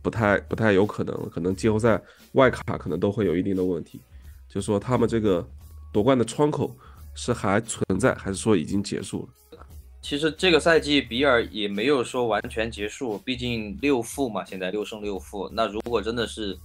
[0.02, 2.02] 不太不太有可能了，可能季后赛
[2.34, 4.02] 外卡可能都会有一定的问题。
[4.48, 5.48] 就说他们这个
[5.92, 6.76] 夺冠的窗口
[7.14, 9.60] 是还存在，还是说已经结束了？
[10.02, 15.50] 其实这个赛季比尔也没有说完全结束，毕竟六负嘛，现在六胜六负。
[15.52, 16.56] 那如果真的是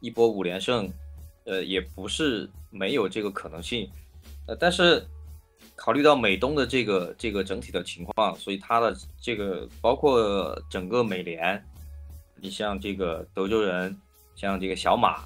[0.00, 0.86] 一波五连胜，
[1.46, 3.88] 呃，也不是没有这个可能性。
[4.46, 5.02] 呃，但是
[5.76, 11.62] 考虑到美东的这个这个整体的情况，所以他的这个包括整个美联，
[12.40, 13.96] 你像这个德州人，
[14.34, 15.24] 像这个小马。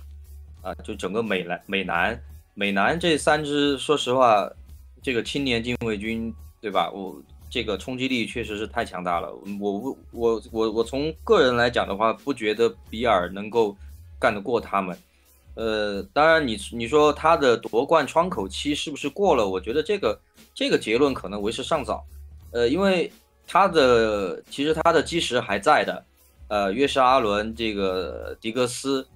[0.65, 2.19] 啊，就整个美男、美南、
[2.55, 4.51] 美南这三支，说实话，
[5.03, 6.91] 这个青年禁卫军，对吧？
[6.91, 9.31] 我这个冲击力确实是太强大了。
[9.61, 13.77] 我我我我我从个人来讲的话，不觉得比尔能够
[14.19, 14.97] 干得过他们。
[15.55, 19.49] 呃，当然，你你说他的夺冠窗口期是不是过了？
[19.49, 20.19] 我觉得这个
[20.55, 22.05] 这个结论可能为时尚早。
[22.53, 23.13] 呃，因为
[23.47, 26.05] 他的其实他的基石还在的。
[26.49, 29.07] 呃，约什阿伦，这个迪格斯。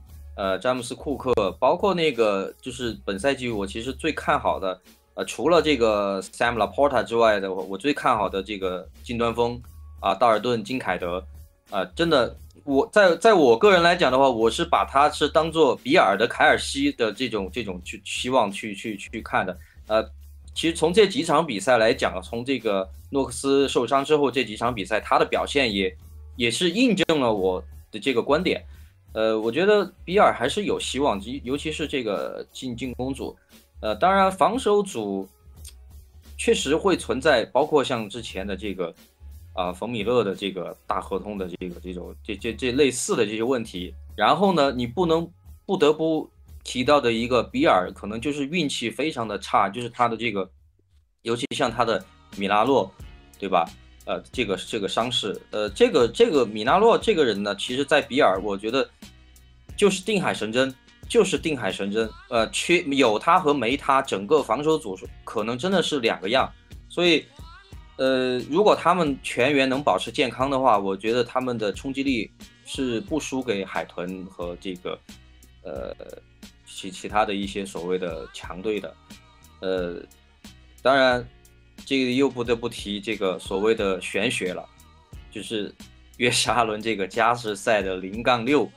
[0.41, 4.81] 呃，詹姆斯库克，包括那个就是本赛季我其实最看好的，
[5.15, 9.61] 呃，除了这个 Sam Laporta 之外的，我我最看好的这个近端锋
[10.01, 11.27] 啊，道尔顿金凯德，
[11.71, 12.37] 啊，真的，
[12.69, 20.05] 我在在我个人来讲的话，我是把他是当做比尔的凯尔西的这种这种去希望去去去看的，呃，
[20.53, 25.97] 其实从这几场比赛来讲，从这个诺克斯受伤之后这几场比赛，他的表现也
[26.37, 28.63] 也是印证了我的这个观点。
[29.15, 33.35] 呃，我觉得比尔还是有希望，尤尤其是这个进进攻组，
[33.81, 35.27] 呃，当然防守组
[36.37, 38.95] 确实会存在，包括像之前的这个
[39.59, 43.93] 啊冯米勒的这个大合同的这个这种这这这类似的这些问题。
[44.17, 45.29] 然后呢，你不能
[45.67, 46.31] 不得不
[46.63, 50.49] 提到的一个比尔，可能就是运气非常的差，就是他的这个，
[51.23, 52.05] 尤其像他的
[52.37, 52.89] 米拉洛，
[53.37, 53.69] 对吧？
[54.05, 58.89] 呃，这个这个伤势，呃，这个这个米拉洛这个人呢，其实，在比尔，我觉得
[59.77, 60.73] 就是定海神针，
[61.09, 62.09] 就是定海神针。
[62.29, 66.51] 呃，缺有他和没他，整个防守组可能真的是两个样。
[66.89, 67.25] 所以，
[67.99, 72.31] 呃，如果他们全员能保持健康的话，我觉得他们的冲击力
[72.65, 74.99] 是不输给海豚和这个
[75.63, 75.95] 呃
[76.67, 78.97] 其其他的一些所谓的强队的。
[79.61, 80.03] 呃，
[80.83, 81.23] 当然。
[81.87, 84.69] 这个又不得不提这个所谓的玄学了，
[85.31, 85.73] 就是
[86.19, 88.69] 约沙伦这个加时赛的零杠六，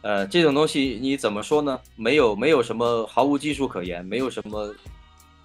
[0.00, 1.78] 呃，这种东西你怎么说呢？
[1.96, 4.74] 没有没有什么毫无技术可言，没有什么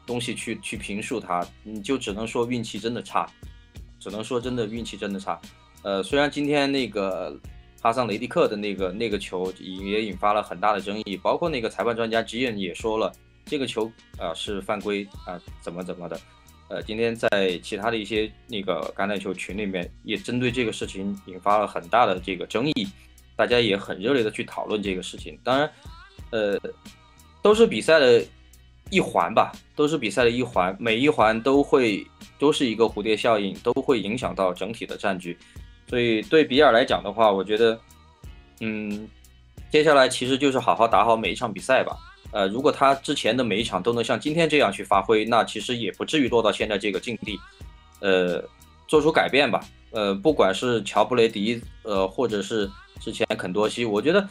[0.10, 3.30] 东西去去评述他，你就只能说运气真的差，
[4.00, 5.40] 只能说真的运气真的差。
[5.84, 7.40] 呃，虽然今天那个
[7.80, 13.12] 哈桑雷迪克的那个那个球也引发了很大的争议，包括那个裁判专家吉恩也说了，
[13.46, 13.86] 这个球
[14.18, 16.20] 啊是犯规啊，怎么怎么的。
[16.70, 22.88] 呃，今天在其他的一些那个橄榄球群里面，也针对这个事情引发了很大的这个争议，
[23.36, 25.38] 大家也很热烈的去讨论这个事情。
[25.44, 25.72] 当然，
[26.32, 26.60] 呃，
[27.44, 28.24] 都是比赛的
[28.90, 32.06] 一环吧，都是比赛的一环，每一环都会
[32.38, 35.38] 都是一个蝴蝶效应，都会影响到整体的战局。
[35.88, 37.80] 所以对比尔来讲的话，我觉得，
[38.62, 39.08] 嗯，
[39.72, 41.98] 接下来其实就是好好打好每一场比赛吧。
[42.32, 47.40] 呃，如果他之前的每一场都能像今天这样去发挥，那其实也不至于落到现在这个境地。
[48.02, 48.44] 呃，
[48.88, 49.64] 做出改变吧。
[49.92, 54.28] 呃，不管是乔布雷迪，呃，或者是之前肯多西，我觉得，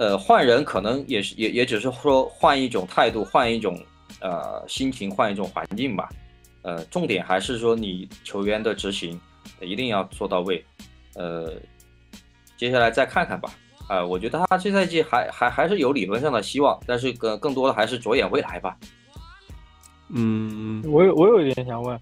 [0.00, 3.78] 呃，换人可能也是也也只是说换一种态度，换一种
[4.22, 6.08] 呃心情，换一种环境吧。
[6.62, 9.20] 呃，重点还是说你球员的执行
[9.60, 10.64] 一定要做到位。
[11.16, 11.52] 呃，
[12.56, 13.52] 接下来再看看吧。
[13.90, 18.74] 啊，我觉得他这赛季还还还是有理论上的希望，但是更更多的还是着眼未来吧。
[20.08, 22.00] 嗯，我有我有一点想问，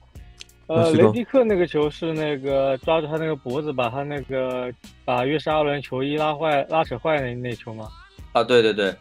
[0.68, 4.72] 呃，雷迪克那个球是那个抓住他那个脖子，把他那个
[5.04, 7.88] 把约沙伦球衣拉坏拉扯坏那那球吗？
[8.32, 8.94] 啊，对对对，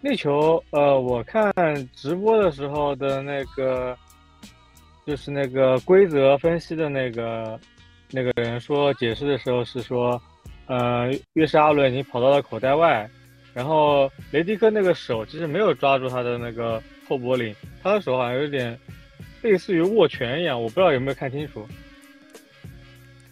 [0.00, 1.52] 那球呃，我看
[1.94, 3.96] 直播的时候的那个
[5.06, 7.58] 就是那个规则分析的那个
[8.10, 10.20] 那个人说解释的时候是说。
[10.66, 13.10] 呃，约什阿伦已经跑到了口袋外，
[13.52, 18.78] 然后雷迪克那个手其实没有抓住他的那个后脖领，他的手好像有点
[19.42, 21.66] 类似于握拳一样，我不知道有没有看清楚。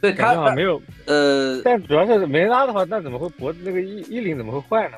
[0.00, 4.96] 对他好像没有，呃，但主要是没拉的话，那怎么会脖子那个衣衣领怎么会坏呢？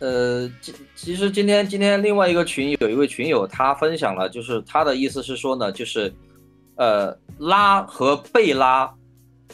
[0.00, 6.12] 呃，其其实今天今天另外一个群有一位群友他分享了，就是他的意思是说呢，就是
[6.76, 8.92] 呃拉和被拉，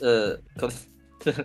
[0.01, 0.75] 呃可能。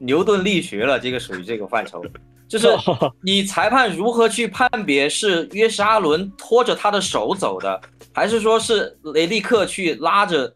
[0.00, 2.00] 牛顿力学了，这个属于这个范畴，
[2.48, 2.66] 就是
[3.22, 7.80] 你裁判如何去判别是约什阿伦拖着他的手走的，
[8.12, 10.52] 还是说是雷利克去拉着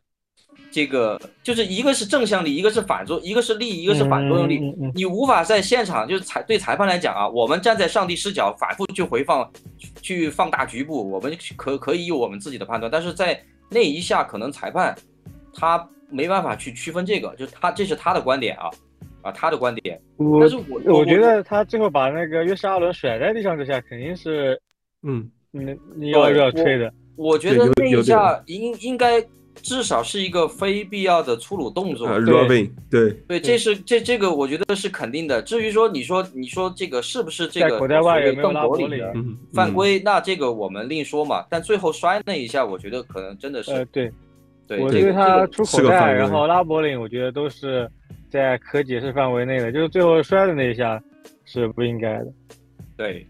[0.71, 4.59] 这个就是一个是正向力，一个是反作，一个是力，一个是反作用力。
[4.95, 9.51] 你无法在现场就是裁对裁判来讲啊，我们站在上帝视角反复去回放，
[10.01, 13.39] 去放大局部，我们可可以有我们自己的判断，但是在
[13.69, 14.97] 那一下可能裁判
[15.55, 18.71] 他没办法去区分这个，就是他这是他的观点啊
[19.23, 20.01] 啊他的观点，
[20.41, 24.61] 但是我我觉得他最后把那个约什阿伦甩在地上这下，肯定是
[25.03, 26.93] 嗯，你你要对要吹的。
[27.17, 29.23] 我觉得那一下应应该
[29.55, 32.09] 至少是一个非必要的粗鲁动作。
[32.09, 35.43] 呃对，Robin，对，对，这是这这个我觉得是肯定的。
[35.43, 38.63] 至于说你说你说这个是不是这个在口袋有没有邓拉
[39.53, 40.01] 犯规？
[40.01, 41.45] 那这个我们另说嘛。
[41.51, 44.11] 但最后摔那一下，我觉得可能真的是、呃，对，
[44.67, 47.89] 对我对这个他出口袋，然后拉柏林，我觉得都是
[48.33, 51.01] 在可解释范围内的，就是最后摔的那一下
[51.45, 52.27] 是不应该的。
[52.97, 53.27] 对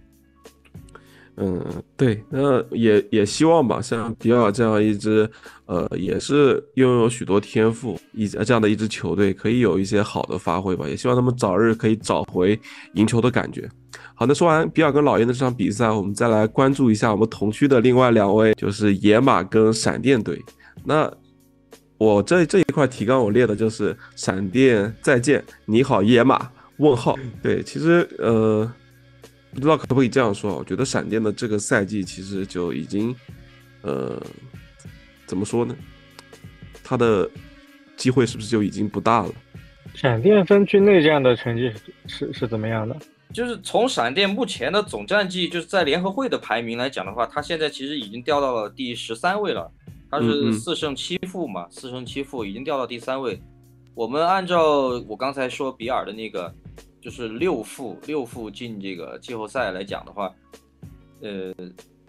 [1.36, 1.64] 嗯，
[1.96, 5.28] 对，那也也希望吧，像比尔这样一支，
[5.64, 10.86] 呃，也是拥有许多天赋一这样的一支球队，可以有一些好的发挥吧。
[10.86, 12.58] 也希望他们早日可以找回
[12.94, 13.66] 赢球的感觉。
[14.14, 20.38] 好，那说完比尔跟老鹰的这场比赛，我们再来关注一下我们同区的另外两位，就是野马跟闪电队。
[20.84, 21.10] 那
[22.02, 27.16] 我这这一块提纲我列的就是闪电再见，你好野马问号。
[27.42, 28.72] 对，其实呃。
[29.54, 30.56] 不知道可不可以这样说？
[30.56, 33.14] 我觉得闪电的这个赛季其实就已经，
[33.82, 34.18] 呃，
[35.26, 35.76] 怎么说呢？
[36.82, 37.28] 他的
[37.98, 39.32] 机会是不是就已经不大了？
[39.94, 42.96] 闪电分区内战的成绩是是是怎么样的？
[43.30, 49.70] 就是从闪电目前的总战绩，就是在联合会的排名来讲的话，他现在其实已经掉到了第十三位了。
[50.12, 53.40] 他是四胜七负嘛，四胜七负已经掉到第三位。
[53.94, 56.54] 我们按照我刚才说比尔的那个，
[57.00, 60.30] 就是六负六负进这个季后赛来讲的话，
[61.22, 61.54] 呃，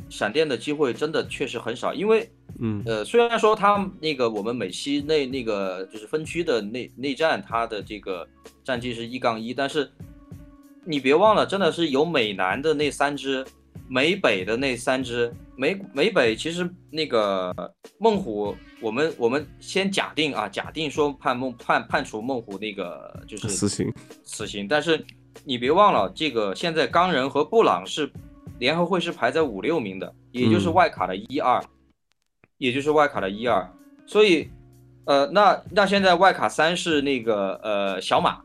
[0.09, 2.29] 闪电的机会真的确实很少，因为
[2.59, 2.83] 嗯。
[2.85, 8.27] 呃，虽然说他那个我们美西那那个就是分区的内内战，他的这个
[8.65, 9.89] 战绩是一杠一，但是
[10.85, 13.45] 你别忘了，真的是有美南的那三支，
[13.87, 17.53] 美北的那三支，美美北其实那个
[17.99, 23.93] 孟虎，我们我们先假定啊，假定说判孟判判处孟虎那个就是死刑，
[24.23, 25.05] 死刑，但是
[25.43, 28.11] 你别忘了，这个现在冈仁和布朗是
[28.59, 30.73] 联合会是排在五六名的，也就是嗯。
[30.73, 31.63] 外卡的一二、
[32.57, 33.71] 也就是外卡的一二，
[34.07, 34.49] 所以
[35.05, 38.41] 呃，那那现在外卡三是那个呃小马，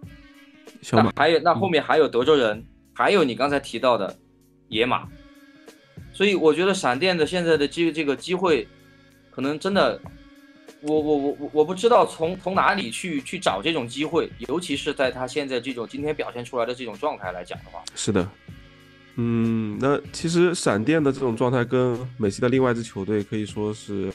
[0.82, 4.14] 小马，那还有那后面还有德州人，还有你刚才提到的
[4.68, 5.09] 野马，
[6.12, 8.66] 所以我觉得闪电的现在的机这个机会，
[9.30, 10.01] 可能真的，
[10.80, 18.28] 我我我我我不知道从从哪里去去找这种机会，尤其是在他现在这种今天表现出来的这种状态来讲的话，是的，
[19.16, 24.12] 嗯，那其实闪电的这种状态跟美西的另外一支球队可以说是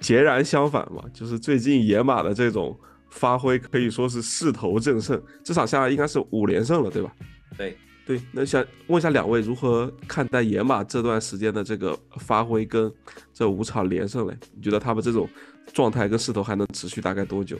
[0.00, 2.78] 截然相反嘛，就是最近野马的这种
[3.10, 7.12] 发挥可以说是势头正盛，这场下来应该是五连胜了，对吧？
[7.56, 7.76] 对，
[8.06, 12.92] 对，那想问一下两位如何看待野马这段时间的这个发挥跟
[13.32, 14.36] 这五场连胜嘞？
[14.54, 15.26] 你觉得他们这种
[15.72, 17.56] 状态跟势头还能持续大概多久？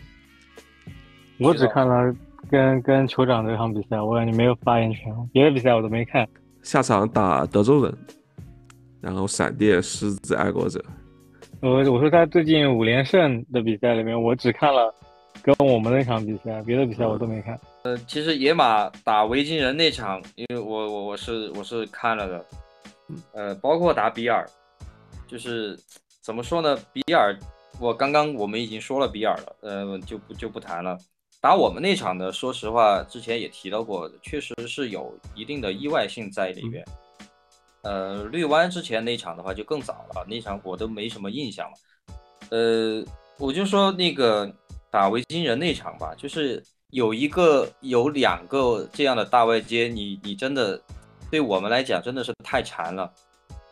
[1.41, 2.15] 我只看了
[2.51, 6.29] 跟跟酋长这场比赛，我感觉没有发言权，别的比赛我都没看。
[6.63, 7.95] 下场打德州人，
[9.01, 10.85] 然后闪电、狮子、爱国者。
[11.61, 14.95] 我我说他最近五连胜的比赛里面，我只看了
[15.43, 17.59] 跟我们那场比赛，别的比赛我都没看。
[17.85, 22.47] 呃，其实野马打维京人那场，因为我我我是我是看了的，
[23.35, 24.49] 呃，包括打比尔，
[25.29, 25.79] 就是
[26.23, 26.79] 怎么说呢？
[26.95, 27.39] 比尔，
[27.79, 30.97] 我刚刚我们已经说了比尔了，呃，就不就不谈了。
[31.43, 36.83] 打我们那场的，说实话，之前也提到过，确实是有一定的意外性在里边。
[37.83, 41.77] 呃，绿湾之前那场的话就更早了，那场我都没什么印象了。
[42.49, 43.05] 呃，
[43.37, 44.51] 我就说那个
[44.91, 46.65] 打维京人那场吧，就是
[46.95, 50.81] 有一个有两个这样的大外接，你你真的
[51.29, 53.13] 对我们来讲真的是太馋了。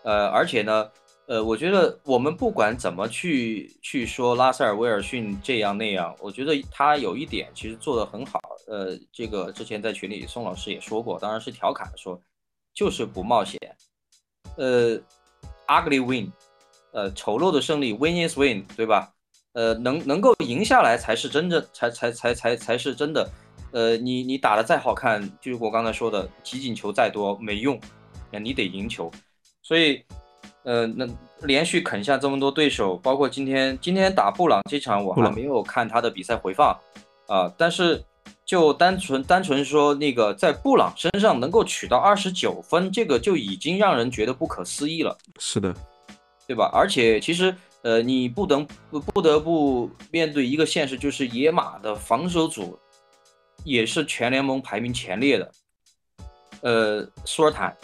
[0.02, 0.90] 呃，而且呢，
[1.26, 8.40] 呃，我觉得我们不管怎么去去说拉塞尔威尔逊这样那样，我觉得他有一点其实做得很好。
[8.66, 12.20] 呃，这个之前在群里宋老师也说过，当然是调侃说，
[12.74, 13.56] 就是不冒险。
[14.56, 14.98] 呃
[15.68, 16.32] ，ugly win，
[16.90, 19.14] 呃，丑陋的胜利，win is win，对吧？
[19.54, 23.28] 呃，能能够赢下来才是真正，才才才才才是真的。
[23.72, 27.80] 呃，你你打的再好看，就是我刚才说的，集锦球再多没用，
[28.30, 29.10] 你得赢球。
[29.62, 30.02] 所以，
[30.64, 31.06] 呃，那
[31.42, 36.78] 连续啃下这么多对手，包括今天今天打布朗这场，我还没有看他的比赛回放
[37.28, 38.04] 啊、但是
[38.44, 45.16] 就单纯单纯说那个在布朗身上能够取到二十九分，这个就已经让人觉得不可思议了。
[45.38, 45.74] 是的，
[46.46, 46.70] 对吧？
[46.74, 52.78] 而且其实呃，你不能不不得不面对一个现实，就是野马的防守组
[53.64, 55.52] 也是全联盟排名前列的。
[56.60, 57.76] 呃，苏尔坦，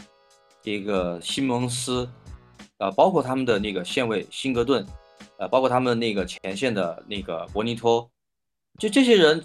[0.62, 2.08] 这个西蒙斯，
[2.78, 4.86] 呃，包括他们的那个线位辛格顿，
[5.36, 8.08] 呃，包括他们那个前线的那个博尼托，
[8.78, 9.44] 就这些人，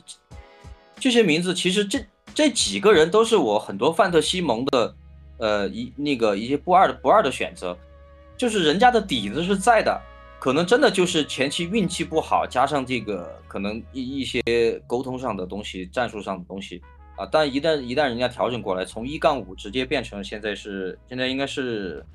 [1.00, 4.96] 这些名字，其实这这几个人都是我很多范特西蒙的，
[5.40, 7.76] 呃，一那个一些不二的不二的选择，
[8.38, 10.00] 就是人家的底子是在的。
[10.44, 14.42] 可能真的就是前期运气不好，加上这个可能一一些
[14.86, 16.82] 沟通上的东西、战术上的东西
[17.16, 17.26] 啊。
[17.32, 22.06] 但一旦一旦人家调整过来，从一杠五直接变成现在是现在应该是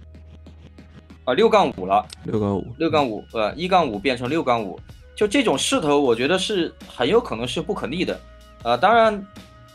[1.24, 4.79] 啊六杠五了，六杠五，六杠五呃一杠五变成六杠五，
[5.16, 8.20] 就这种势头，我觉得是很有可能是不可逆的。
[8.62, 9.26] 呃，当然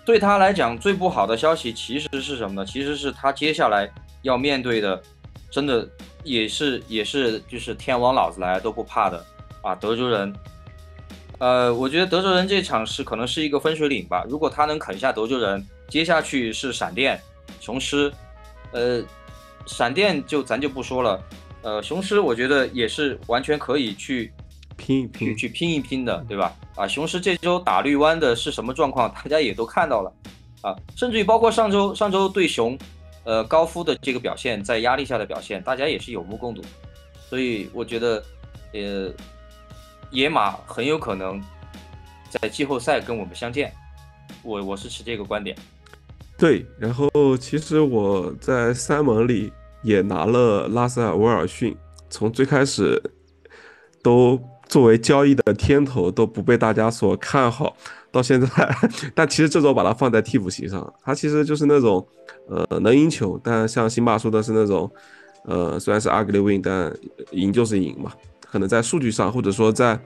[0.06, 2.64] 对他来讲最不好的消息其实是什么呢？
[2.64, 3.92] 其实是他接下来
[4.22, 5.02] 要面对的，
[5.50, 5.90] 真的。
[6.24, 9.26] 也是也是，就是天王老子来都不怕的
[9.62, 9.76] 啊！
[9.76, 10.34] 德州人，
[11.40, 14.26] 呃，我觉得德州人这场是可能是一个分水岭吧。
[14.30, 17.20] 如果他能啃下德州人，接下去是闪电、
[17.60, 18.12] 雄狮，
[18.72, 19.04] 呃，
[19.66, 21.24] 闪电就咱就不说了，
[21.62, 24.32] 呃，雄狮我觉得也是完全可以去
[24.78, 26.56] 拼一拼，去拼一拼的，对吧？
[26.76, 30.14] 啊，雄狮这周打绿湾的是什么状况，大家也都看到了
[30.62, 32.78] 啊，甚至于包括上周上周对熊。
[33.24, 36.62] 呃，高夫的这个表现，在压力下的表现，大家也是有目共睹，
[37.30, 38.24] 所以我觉得，
[38.74, 39.14] 呃，
[40.12, 41.42] 野马很有可能
[42.30, 43.74] 在季后赛跟我们相见，
[44.44, 45.56] 我我是持这个观点。
[46.38, 47.10] 对，然后
[47.40, 49.54] 其实我在三盟里
[49.84, 51.76] 也拿了拉塞尔·威尔逊，
[52.10, 53.02] 从最开始
[54.02, 57.78] 都作为交易的天头都不被大家所看好。
[58.14, 58.48] 到现在，
[59.16, 62.08] 但其实这周把他放在替补席上，他其实就是那种，
[62.48, 64.90] 呃，能赢球，但像辛巴说的是那种，
[65.46, 66.96] 呃，虽然是 ugly win，但
[67.32, 68.14] 赢就是赢嘛。
[68.42, 70.00] 可能在数据上，或者说在，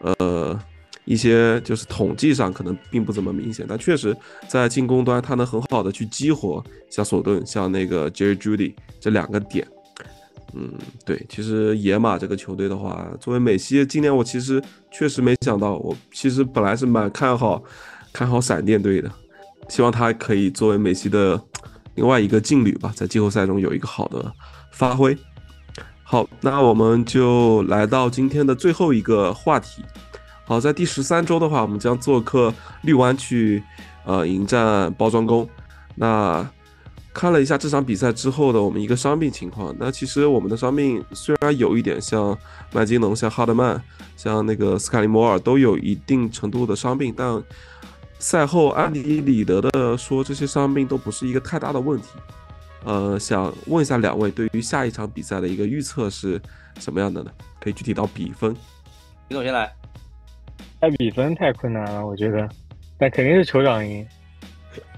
[0.00, 0.58] 呃，
[1.04, 4.16] 一些就是统计上，可能并不怎么明显，但确实
[4.48, 6.60] 在进攻端，他能很好的去激活
[6.90, 9.64] 像索顿、像那个 Jerry Judy 这两个点。
[10.54, 10.70] 嗯，
[11.04, 17.62] 对，其实野马这个球队的话，作为美西，今年我其实确实没想到，我其实本来是蛮看好，
[18.12, 19.10] 看好闪电队的，
[19.68, 21.40] 希望他可以作为美西的
[21.94, 24.30] 另外一个劲旅吧，在季后赛中有一个好的
[24.70, 25.16] 发挥。
[26.02, 29.82] 好，那我们就来到今天的最后一个话题。
[30.44, 33.62] 好，在第十三周的话，我们将做客绿湾去，
[34.04, 35.48] 呃，迎战包装工。
[35.94, 36.46] 那
[37.12, 42.36] 看了一下这场比赛之后的我们一个伤病情况，那其实我们的伤病虽然有一点像
[42.72, 43.80] 麦金农、像哈德曼、
[44.16, 47.42] 像那个斯卡利摩尔都有一定程度的伤病，但
[48.18, 52.08] 赛后安迪里德的说这些伤病都不是一个太大的问题。
[52.84, 56.40] 呃，想问一下两位对于下一场比赛的一个预测是
[56.80, 57.30] 什么样的呢？
[57.60, 58.52] 可以具体到比分。
[59.28, 59.72] 李总先来。
[60.80, 62.48] 猜比分太困难了，我觉得，
[62.98, 64.04] 但肯定是酋长赢。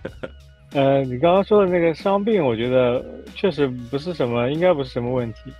[0.74, 3.04] 呃，你刚刚说的那个伤病，我觉得
[3.34, 5.52] 确实不是什么，应该不是什么问题。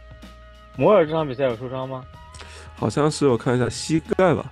[0.76, 2.04] 摩尔这场比赛有受伤吗？
[2.74, 4.50] 好像是，我看一下膝盖吧，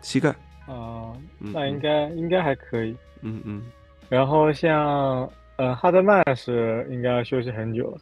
[0.00, 0.30] 膝盖。
[0.66, 2.96] 啊，那应该应该还可以。
[3.20, 3.62] 嗯嗯。
[4.08, 7.98] 然后像呃哈德曼是应该要休息很久了。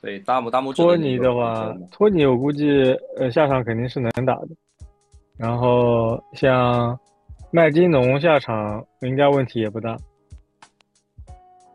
[0.00, 0.80] 对，大拇大拇指。
[0.80, 2.66] 托尼的话，托尼我估计
[3.18, 4.48] 呃下场肯定是能打的。
[5.36, 6.98] 然后像
[7.50, 9.94] 麦金农下场应该问题也不大。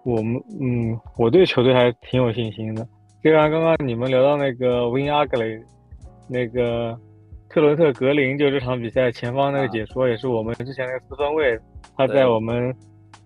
[0.04, 2.86] 我们嗯，我对球队还挺有信心的。
[3.24, 5.62] 就像刚刚你们聊到那个 Win Ugly，
[6.30, 6.98] 那个
[7.50, 11.58] 特伦特格林，就这场比赛前方那个解说，也是我们之前那个四分卫，
[11.96, 12.76] 他在我们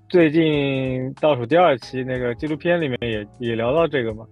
[0.08, 4.24] 最近倒数第二期那个纪录片里面也也聊到这个嘛。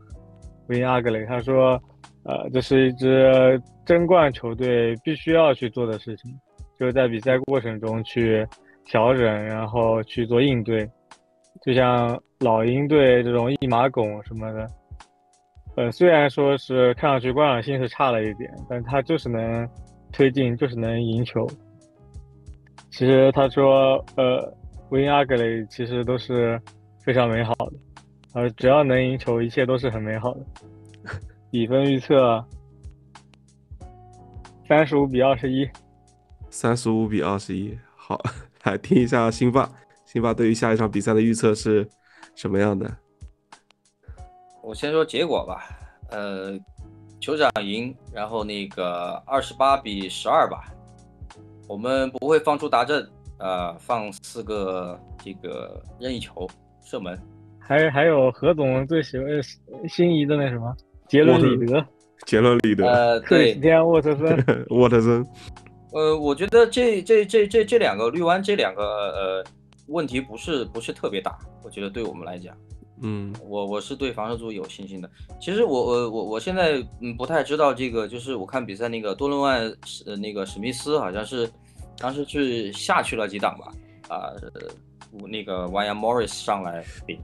[0.67, 1.81] Win Ugly，他说，
[2.23, 6.31] 呃，这是一支争冠球队必须要去做的事情，
[6.79, 8.45] 就是在比赛过程中去
[8.85, 10.87] 调整，然后去做应对。
[11.61, 14.67] 就像老鹰队这种一马拱什么的，
[15.75, 19.67] 呃，虽然说是看上去观赏性是差了一点，但他就是能
[20.11, 21.47] 推进，就是能赢球。
[22.91, 24.53] 其实他说，呃，
[24.89, 26.61] 维阿格雷其实都是
[27.03, 27.73] 非常美好的，
[28.33, 30.39] 呃，只要能赢球，一切都是很美好的。
[31.51, 32.43] 比分预测
[34.67, 35.67] 三十五比二十一，
[36.49, 37.77] 三十五比二十一。
[37.95, 38.21] 好，
[38.63, 39.69] 来听一下辛巴。
[40.15, 41.85] 辛巴对于下一场比赛的预测是
[42.35, 42.89] 什么样的？
[44.63, 45.67] 我先说结果吧，
[46.09, 46.53] 呃，
[47.19, 50.73] 酋长赢，然后那个二十八比十二吧。
[51.67, 53.05] 我们不会放出达阵，
[53.39, 56.47] 呃，放四个这个任意球
[56.81, 57.19] 射门。
[57.59, 59.27] 还还有何总最喜欢
[59.89, 60.73] 心仪的那什么
[61.09, 61.85] 杰伦里德，
[62.25, 65.27] 杰伦里德、呃，对，蒂安沃特森， 沃特森，
[65.91, 69.45] 呃，我觉得这这这这这两个绿湾这两个呃
[69.87, 72.55] 问题不是不是特别大，我觉得对我们来讲。
[73.01, 75.09] 嗯我我是对防守组有信心的。
[75.37, 81.49] 其实我我我我现在嗯不太知道这个，就是我看比赛那个多伦万史呃那个史密斯好像是
[81.97, 83.71] 当时是下去了几档吧，
[84.07, 87.19] 啊、呃，那个 y a Morris 上来顶，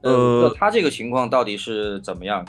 [0.00, 2.44] 呃，呃他这个情况到底是怎么样？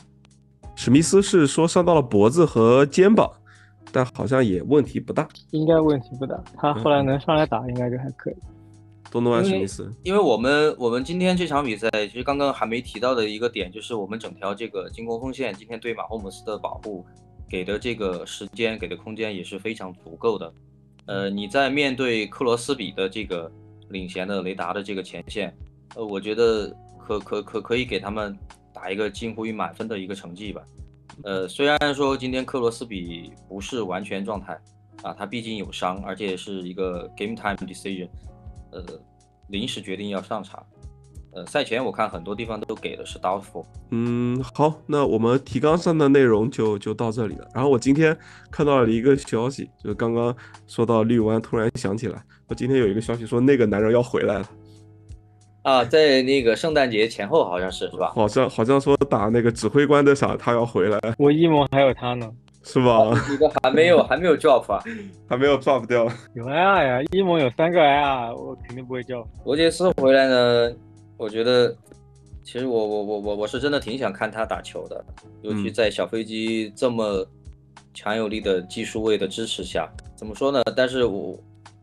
[0.76, 3.32] 史密斯是说伤到了脖子和肩膀，
[3.91, 5.28] 但好像也问题不大。
[5.51, 6.36] 应该问题不大。
[6.57, 8.34] 他后来能上来打，应该就还可以。
[8.34, 8.53] 多
[9.22, 17.05] 诺万因为史密斯，因为我们我们今天这场比赛，其实刚刚还没提到的一个点，就是我们整条这个进攻锋线今天对马霍姆斯的保护
[17.49, 20.53] 给的这个时间、给的空间也是非常足够的。
[21.05, 23.51] 呃，你在面对克罗斯比的这个
[23.89, 25.55] 领衔的雷达的这个前线，
[25.95, 28.38] 呃，我觉得可可可可以给他们
[28.74, 30.61] 打一个近乎于满分的一个成绩吧。
[31.24, 34.59] 呃，虽然说今天克罗斯比不是完全状态
[35.03, 38.07] 啊，他毕竟有伤，而且是一个 game time decision，
[38.74, 38.84] 呃，
[39.49, 40.65] 临时决定要上场。
[41.36, 43.65] 呃，赛前我看很多地方都给的是 doubtful。
[43.89, 47.47] 嗯，好，那我们提纲上的内容就就到这里了。
[47.55, 48.15] 然后我今天
[48.51, 50.36] 看到了一个消息，就是刚刚
[50.67, 54.49] 说到绿湾，突然想起来，我今天有一个消息说那个男人要回来了，
[55.63, 58.11] 啊，在那个圣诞节前后好像是是吧？
[58.13, 62.32] 好像好像说打那个指挥官的场他要回来，我一盟还有他呢，
[62.64, 63.11] 是吧？
[63.28, 64.82] 这个还没有 还没有 drop 啊。
[65.28, 66.07] 还没有 drop 掉。
[66.34, 69.26] 有 IR 呀，一蒙有三个 IR，我肯定不会叫。
[69.45, 70.74] 罗杰斯回来呢，
[71.18, 71.76] 我觉得
[72.43, 75.03] 其实我我我我我是真的挺想看他打球的，
[75.41, 77.26] 尤其嗯在小飞机这么
[77.93, 80.61] 强有力的技术位的支持下，怎么说呢？
[80.76, 81.38] 但是我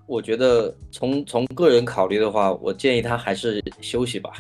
[0.07, 4.31] 我觉得从从个人考虑的话，我建议他还是休息吧。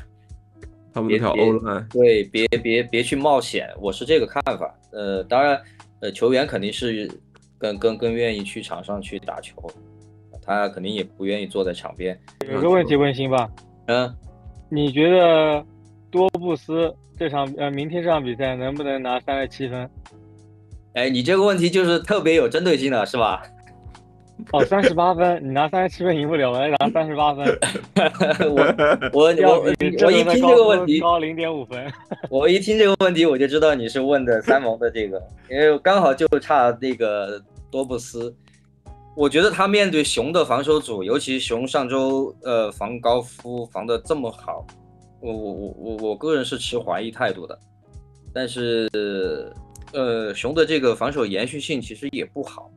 [0.92, 4.74] 他们那条别欧篮，对，别别别去冒险，我是这个看法。
[4.90, 5.62] 呃，当然，
[6.00, 7.10] 呃，球员肯定是
[7.58, 9.54] 更更更愿意去场上去打球，
[10.42, 12.18] 他肯定也不愿意坐在场边。
[12.50, 13.48] 有个问题问辛巴，
[13.86, 14.14] 嗯，
[14.70, 15.64] 你觉得
[16.10, 19.88] 多布斯这场呃明天这场比赛能不能拿三十七分？
[20.94, 23.42] 哎，你这个问题就是特别有针对性的，是吧？
[24.52, 27.46] 哦，三十八分，你拿三十七分赢不了，我来拿三十八分，
[28.50, 31.92] 我我我我一听这个问题，高零点五分。
[32.28, 38.34] 我一听这个问题，我就知道你是问的三毛的这个，因为刚好就差那个多布斯。
[39.16, 44.64] 我觉得他面对熊的防守组，尤其熊上周呃防高夫防的这么好，
[45.20, 47.58] 我我我我我个人是持怀疑态度的。
[48.32, 48.88] 但是
[49.92, 52.70] 呃熊的这个防守延续性其实也不好，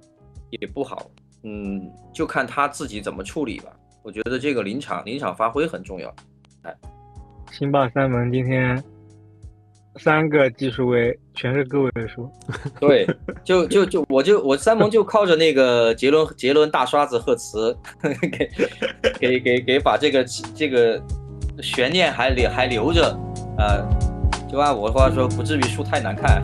[0.49, 1.09] 也不好，
[1.43, 3.71] 嗯，就看他自己怎么处理吧。
[4.01, 6.13] 我觉得这个临场临场发挥很重要。
[6.63, 6.73] 哎，
[7.51, 8.81] 新霸三门今天
[9.97, 12.29] 三个技术位全是个位数，
[12.81, 13.07] 对，
[13.43, 18.13] 就就就我就我三蒙就靠着那个杰伦杰伦大刷子赫茨，给
[19.19, 20.25] 给给给把这个
[20.55, 21.01] 这个
[21.61, 23.17] 悬念还留还留着，
[23.57, 23.87] 呃，
[24.49, 26.43] 就按我的话说，不至于输太难看。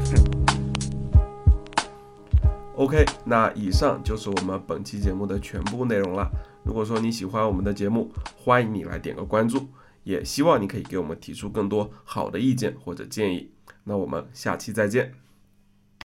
[2.80, 6.32] OK，那以上就是我们本期节目的全部内容了。
[6.64, 9.68] 如果说你喜欢我们的节目，欢迎你来点个关注，
[10.06, 13.52] 也希望你可以给我们提出更多好的意见或者建议。
[13.84, 15.12] 那我们下期再见。